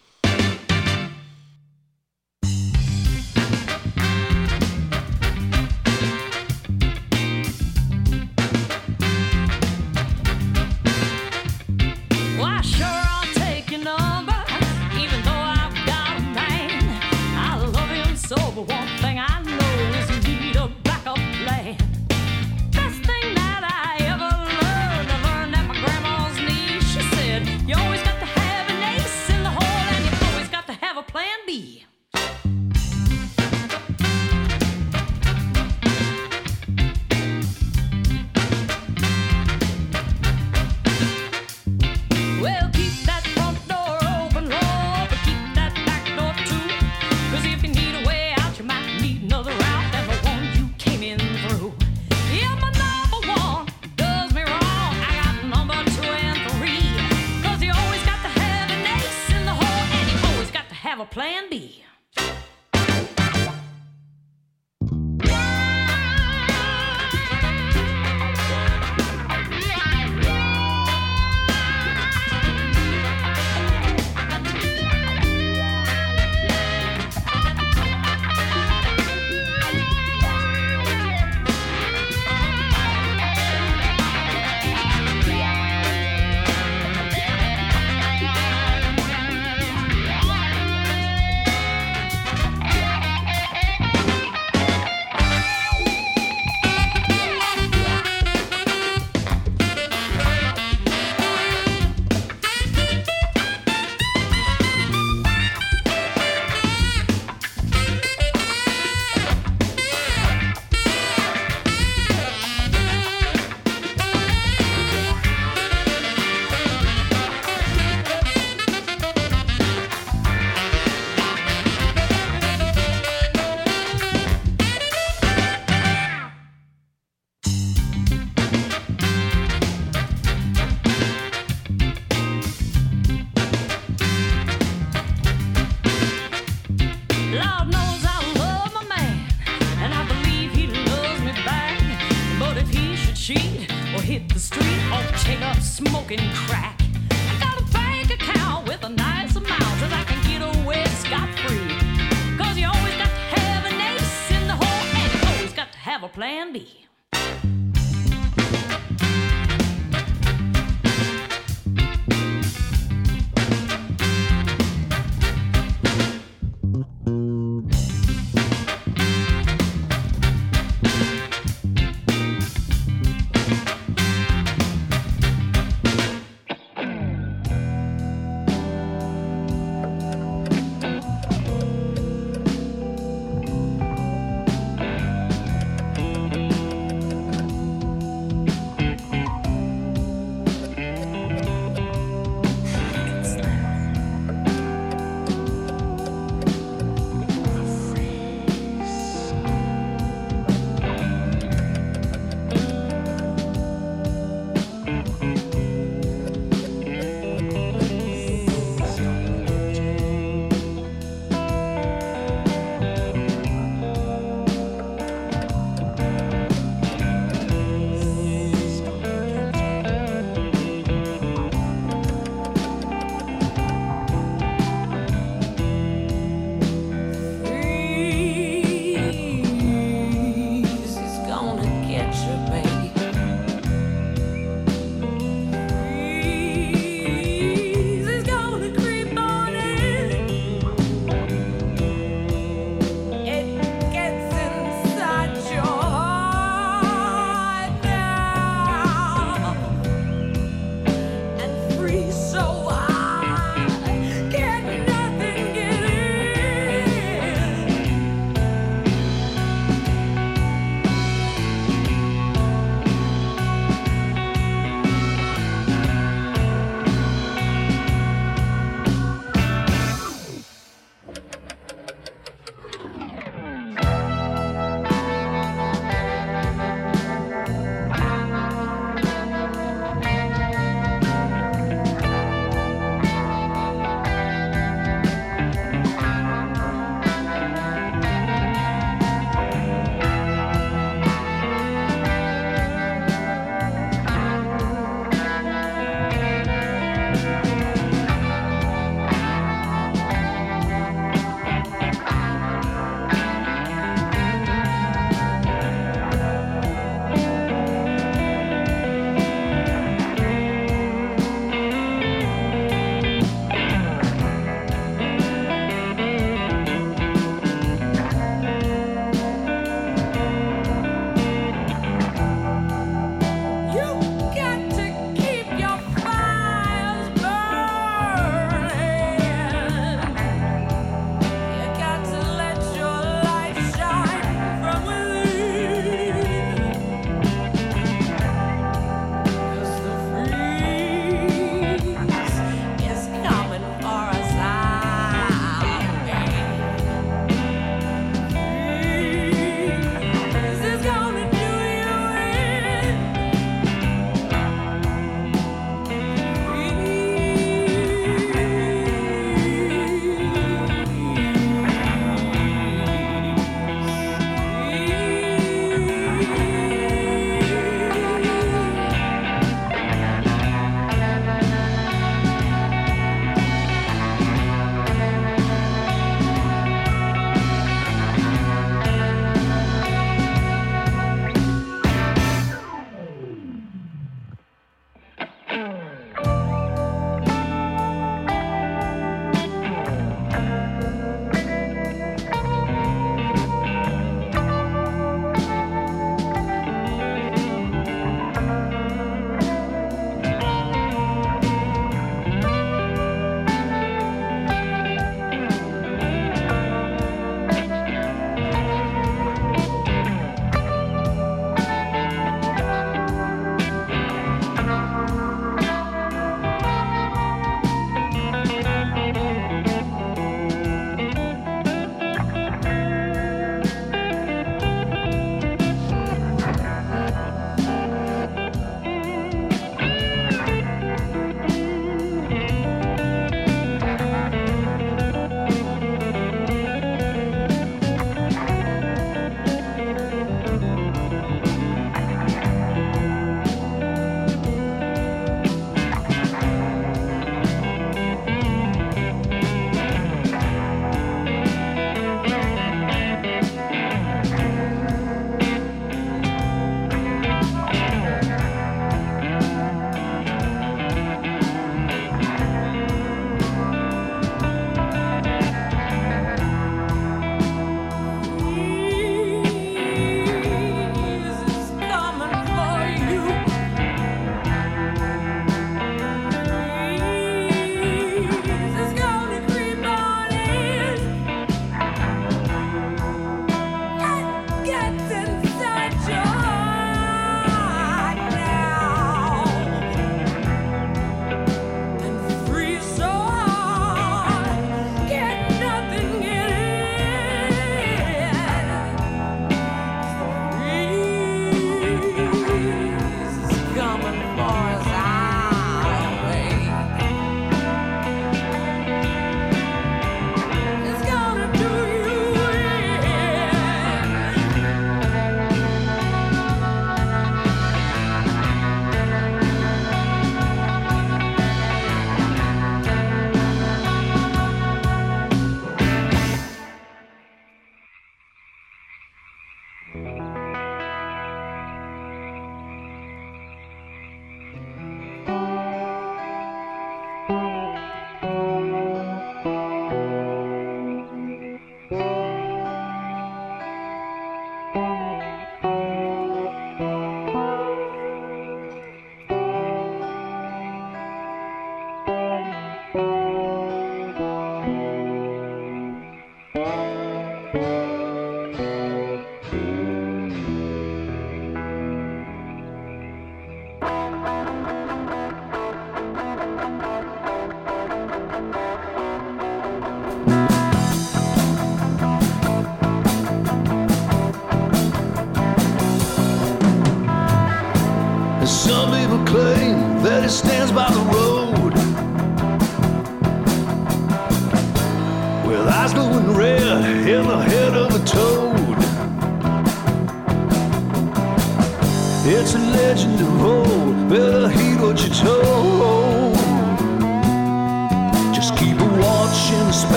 [61.11, 61.83] plan B.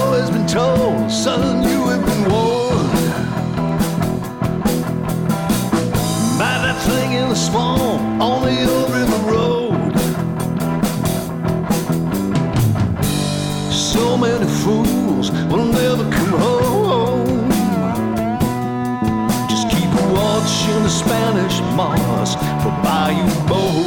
[0.00, 2.92] always been told, son, you have been warned
[6.38, 9.92] by that thing in the swamp on the old river road.
[13.72, 17.50] So many fools will never come home.
[19.50, 23.79] Just keep watching the Spanish moss for Bayou Bo.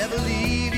[0.00, 0.69] never leave.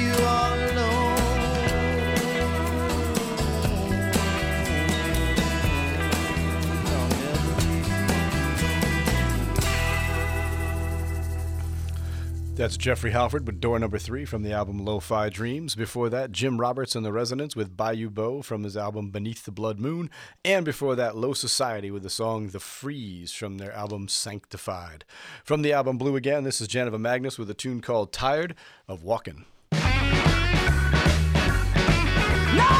[12.63, 15.75] That's Jeffrey Halford with Door Number Three from the album Lo-Fi Dreams.
[15.75, 19.51] Before that, Jim Roberts and the Resonance with Bayou Bo from his album Beneath the
[19.51, 20.09] Blood Moon.
[20.45, 25.05] And before that, Low Society with the song The Freeze from their album Sanctified.
[25.43, 28.55] From the album Blue Again, this is Janiva Magness with a tune called Tired
[28.87, 29.45] of Walking.
[29.73, 29.81] No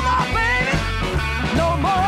[0.05, 1.57] more, baby!
[1.57, 2.02] No more!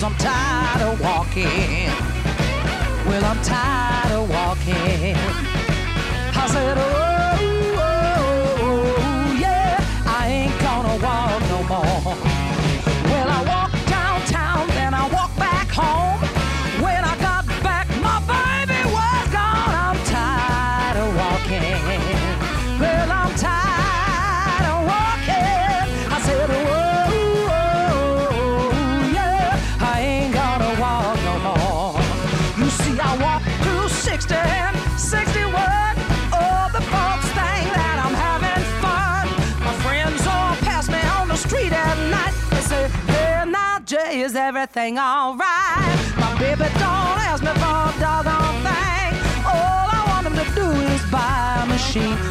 [0.00, 1.90] Cause I'm tired of walking.
[3.04, 5.14] Well, I'm tired of walking.
[5.14, 6.99] I said, oh,
[44.50, 46.00] everything alright.
[46.18, 49.44] My baby don't ask me for a doggone thing.
[49.46, 52.29] All I want him to do is buy a machine.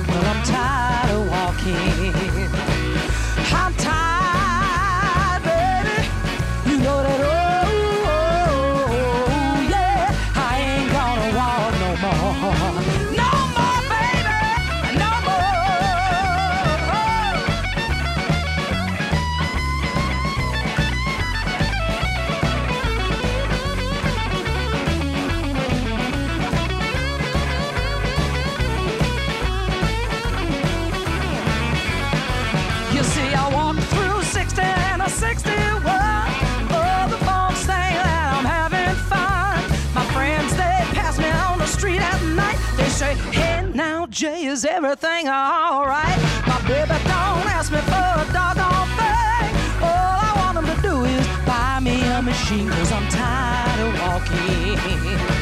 [44.20, 46.20] Jay, is everything alright?
[46.46, 49.56] My baby don't ask me for a doggone thing.
[49.82, 53.98] All I want him to do is buy me a machine, cause I'm tired of
[54.02, 55.39] walking.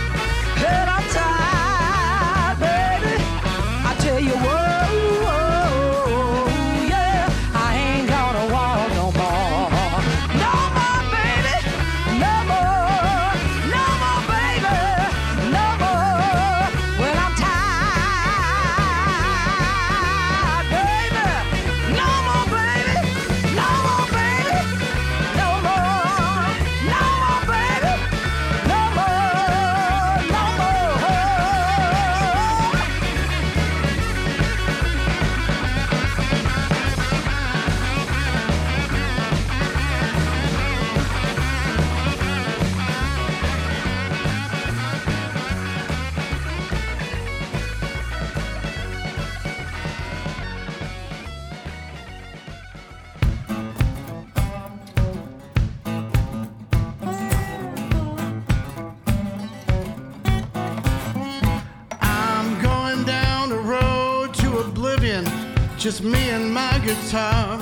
[65.87, 67.57] Just me and my guitar.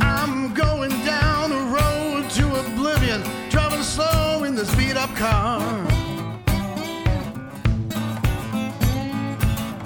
[0.00, 5.62] I'm going down the road to oblivion, driving slow in this beat up car.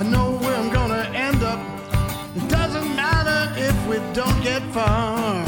[0.00, 1.60] I know where I'm gonna end up.
[2.34, 5.44] It doesn't matter if we don't get far.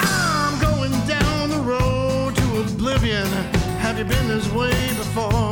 [0.00, 3.28] I'm going down the road to oblivion.
[3.84, 5.51] Have you been this way before?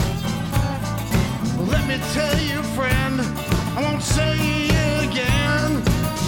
[1.91, 3.19] Me tell you, friend,
[3.75, 5.71] I won't say it again.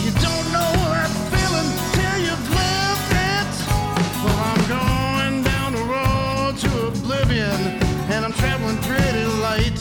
[0.03, 3.53] You don't know that feeling till you've lived it.
[4.23, 7.80] Well, I'm going down the road to oblivion,
[8.11, 9.80] and I'm traveling pretty light.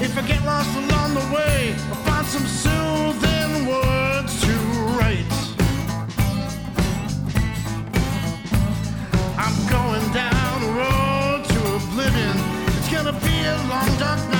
[0.00, 2.46] If I get lost along the way, I'll find some
[13.46, 14.35] gonna be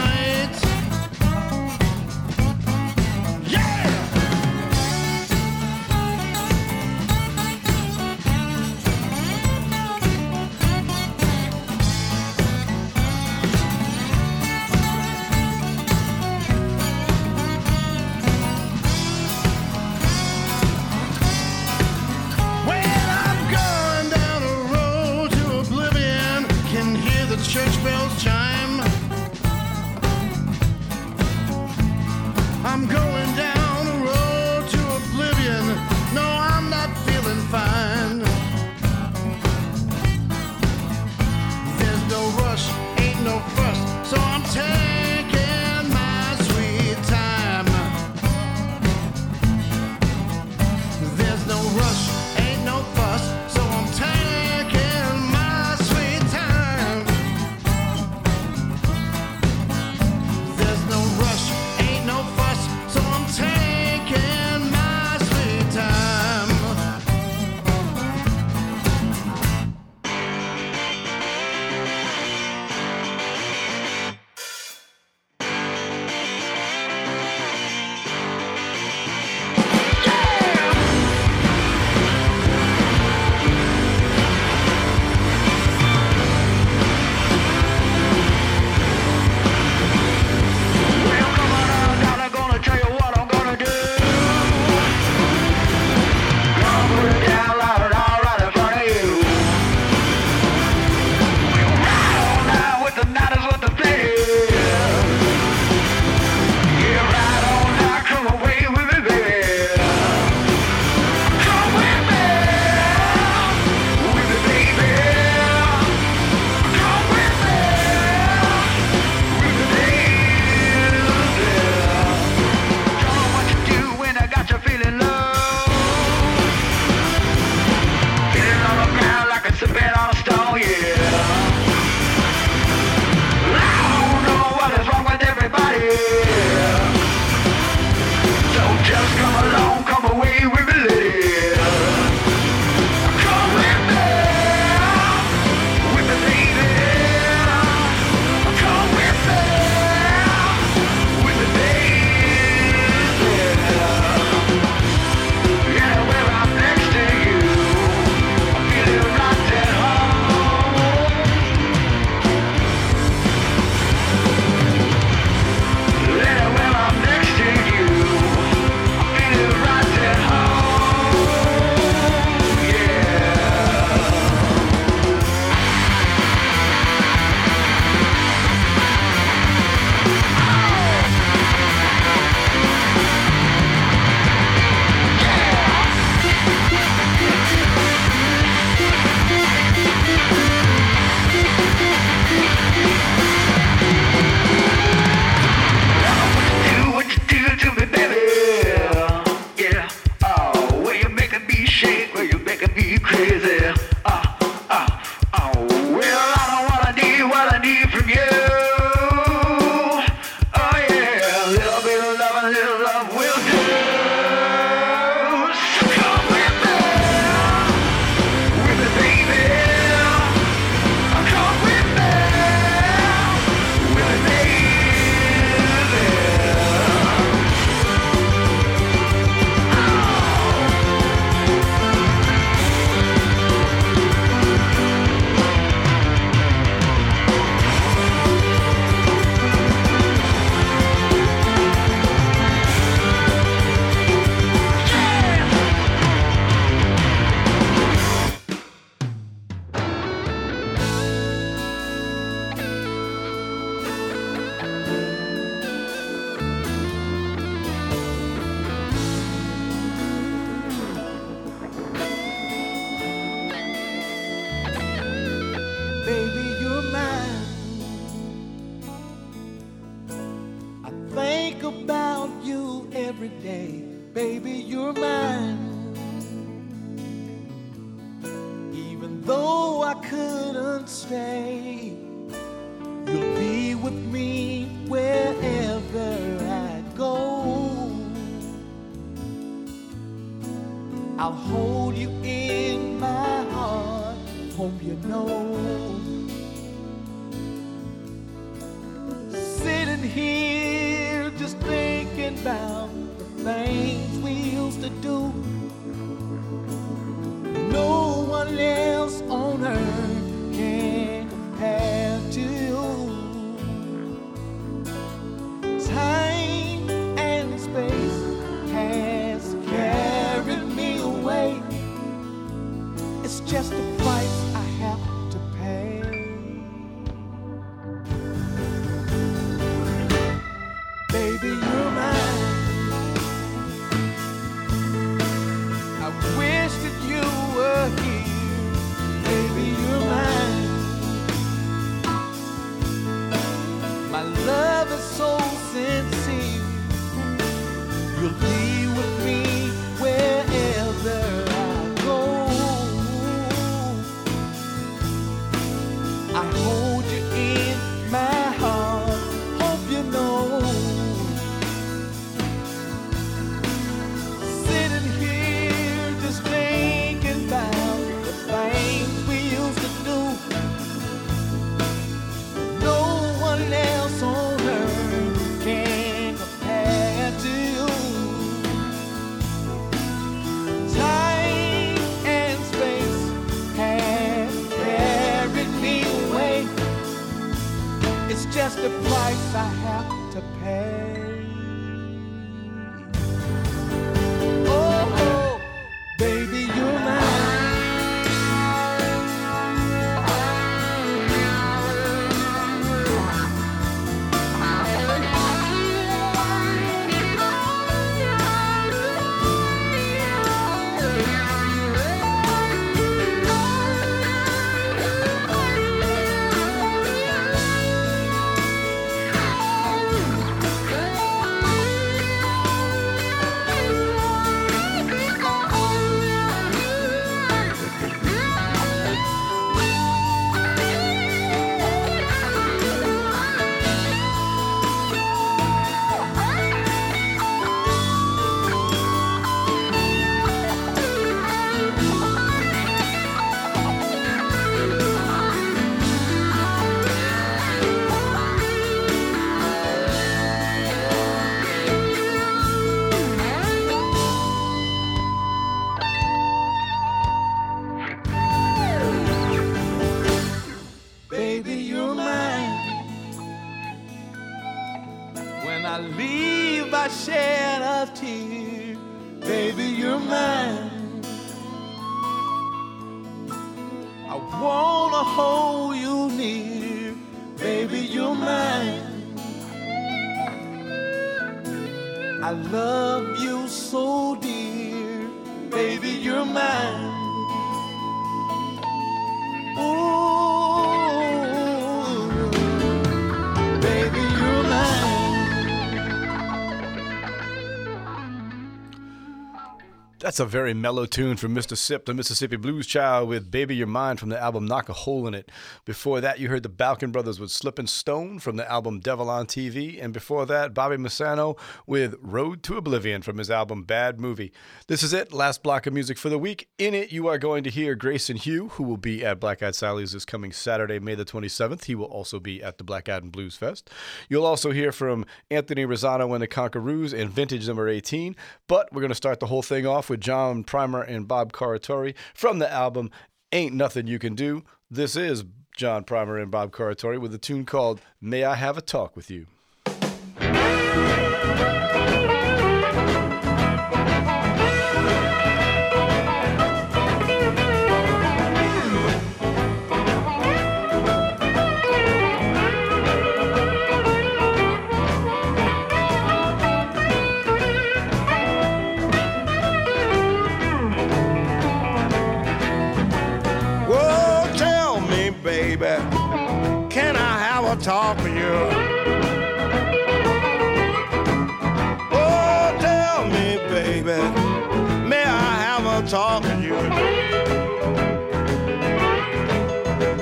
[500.37, 501.79] That's a very mellow tune from Mr.
[501.79, 505.27] Sipp, the Mississippi Blues Child, with Baby Your Mind from the album Knock a Hole
[505.27, 505.51] in It.
[505.87, 509.47] Before that, you heard the Balkan Brothers with Slippin' Stone from the album Devil on
[509.47, 509.99] TV.
[509.99, 514.53] And before that, Bobby Messano with Road to Oblivion from his album Bad Movie.
[514.89, 516.69] This is it, last block of music for the week.
[516.77, 519.75] In it, you are going to hear Grayson Hugh, who will be at Black Eyed
[519.75, 521.85] Sally's this coming Saturday, May the 27th.
[521.85, 523.89] He will also be at the Black Eyed and Blues Fest.
[524.29, 528.37] You'll also hear from Anthony Rosano and the Conquerors and Vintage Number 18.
[528.69, 532.12] But we're going to start the whole thing off with John Primer and Bob Corritore
[532.35, 533.12] from the album
[533.53, 534.65] Ain't Nothing You Can Do.
[534.90, 535.44] This is
[535.77, 539.31] John Primer and Bob Corritore with a tune called May I Have a Talk with
[539.31, 539.47] You.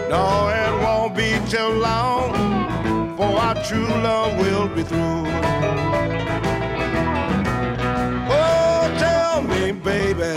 [0.09, 5.27] No, it won't be too long, for our true love will be through.
[8.31, 10.35] Oh, tell me, baby,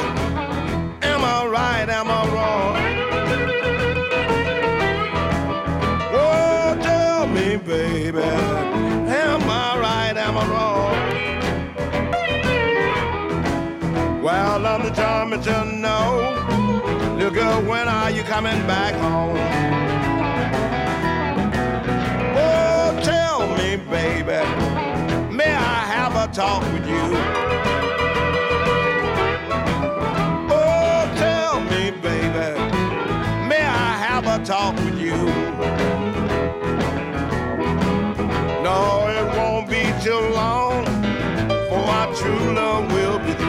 [17.65, 19.35] When are you coming back home?
[22.37, 24.39] Oh, tell me, baby,
[25.35, 27.01] may I have a talk with you?
[30.49, 32.59] Oh, tell me, baby,
[33.49, 35.17] may I have a talk with you?
[38.63, 40.85] No, it won't be too long,
[41.67, 43.46] for our true love will be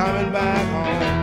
[0.00, 1.19] coming back home?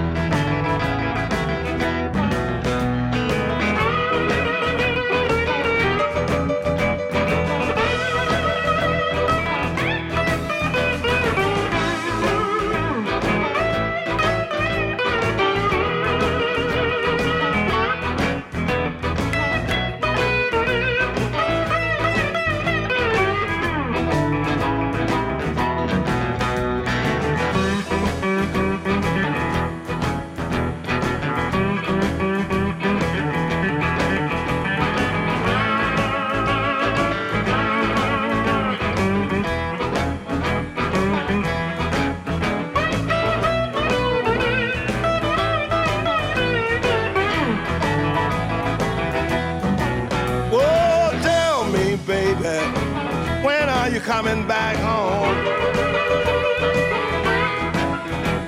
[54.08, 55.36] Coming back home?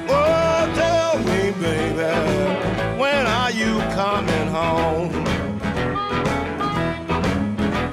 [0.07, 5.11] Oh, tell me, baby, when are you coming home?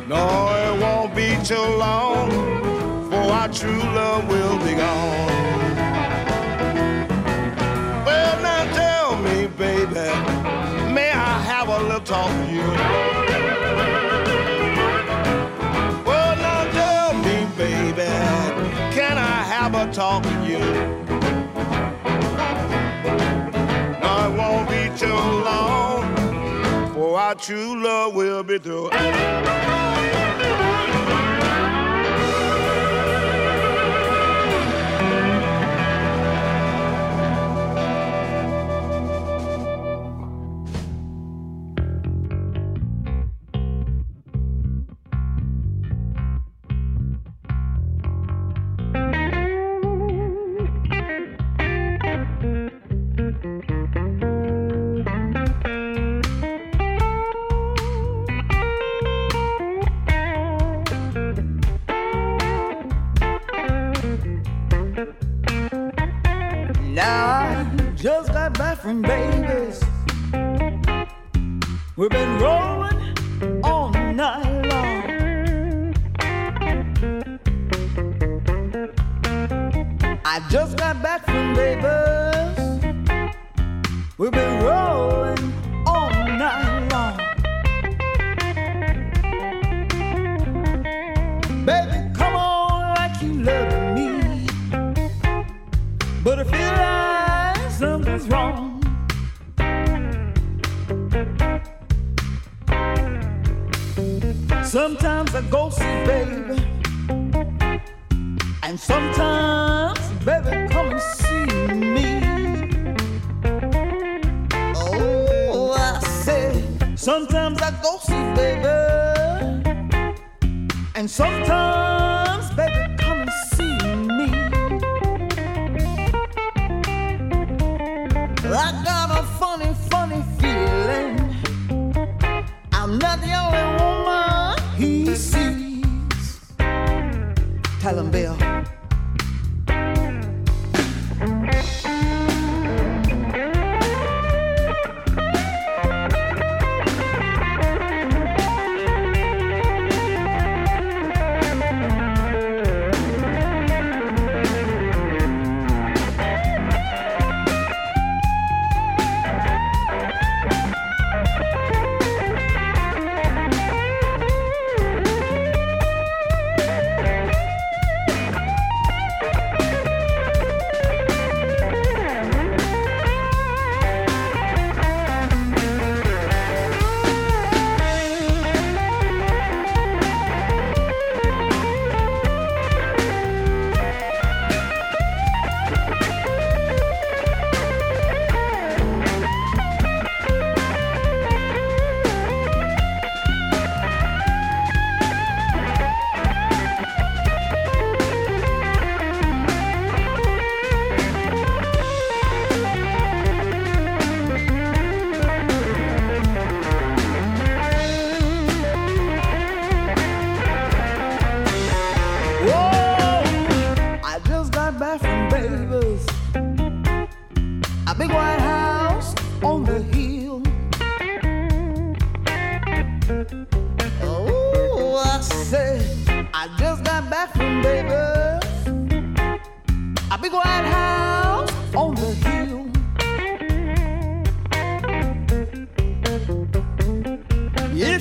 [0.09, 0.25] No,
[0.63, 2.31] it won't be too long,
[3.11, 5.75] for our true love will be gone.
[8.07, 10.09] Well, now tell me, baby,
[10.95, 13.26] may I have a little talk with you?
[19.97, 20.59] Talk with you?
[23.99, 28.91] No, it won't be too long, for our true love will be through.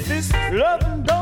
[0.07, 1.14] If it's loving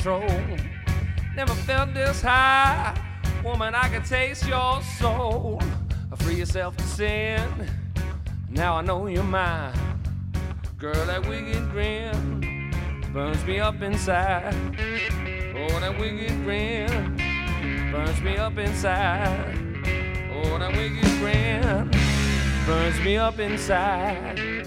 [0.00, 0.56] control.
[1.36, 2.96] Never felt this high.
[3.44, 5.60] Woman, I can taste your soul.
[6.20, 7.42] Free yourself to sin.
[8.48, 9.74] Now I know you're mine.
[10.78, 12.72] Girl, that wicked grin
[13.12, 14.54] burns me up inside.
[15.56, 17.16] Oh, that wicked grin
[17.92, 19.54] burns me up inside.
[20.32, 21.90] Oh, that wicked grin
[22.66, 24.59] burns me up inside.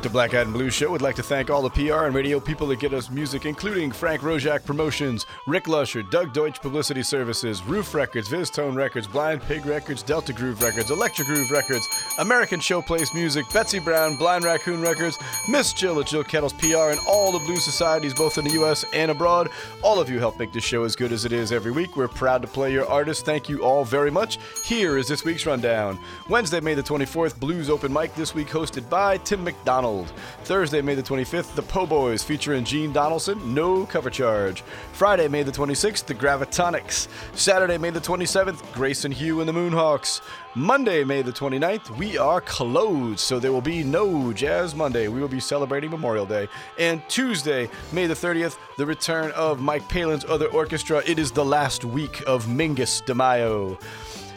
[0.00, 0.90] Here the Black Eyed and Blue Show.
[0.92, 3.92] Would like to thank all the PR and radio people that get us music, including
[3.92, 9.66] Frank Roszak Promotions, Rick Lusher, Doug Deutsch Publicity Services, Ruf Records, VizzTone Records, Blind Pig
[9.66, 11.86] Records, Delta Groove Records, Electric Groove Records,
[12.18, 15.18] American Showplace Music, Betsy Brown, Blind Raccoon Records,
[15.48, 18.84] Miss Jill at Jill Kettles PR, and all the blues Societies, both in the U.S.
[18.92, 19.48] and abroad.
[19.82, 21.96] All of you help make this show as good as it is every week.
[21.96, 23.22] We're proud to play your artists.
[23.22, 24.38] Thank you all very much.
[24.64, 25.98] Here is this week's rundown.
[26.28, 30.12] Wednesday, May the 24th, Blues Open Mic this week hosted by Tim McDonald.
[30.44, 34.62] Thursday, May the 25th, The Po Boys featuring Gene Donaldson, no cover charge.
[34.92, 37.08] Friday, May the 26th, The Gravitonics.
[37.34, 40.20] Saturday, May the 27th, Grayson Hugh and the Moonhawks.
[40.56, 45.06] Monday, May the 29th, we are closed, so there will be no Jazz Monday.
[45.06, 46.48] We will be celebrating Memorial Day.
[46.76, 51.04] And Tuesday, May the 30th, the return of Mike Palin's other orchestra.
[51.06, 53.78] It is the last week of Mingus de Mayo.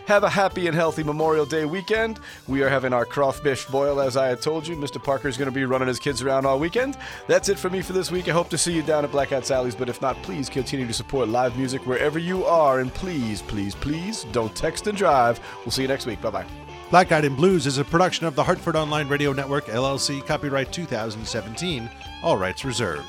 [0.05, 2.19] Have a happy and healthy Memorial Day weekend.
[2.47, 4.75] We are having our crawfish boil, as I had told you.
[4.75, 5.01] Mr.
[5.01, 6.97] Parker's going to be running his kids around all weekend.
[7.27, 8.27] That's it for me for this week.
[8.27, 10.93] I hope to see you down at Black Sally's, but if not, please continue to
[10.93, 12.81] support live music wherever you are.
[12.81, 15.39] And please, please, please don't text and drive.
[15.63, 16.21] We'll see you next week.
[16.21, 16.45] Bye bye.
[16.89, 20.71] Black Eyed and Blues is a production of the Hartford Online Radio Network, LLC, copyright
[20.71, 21.89] 2017,
[22.21, 23.07] all rights reserved.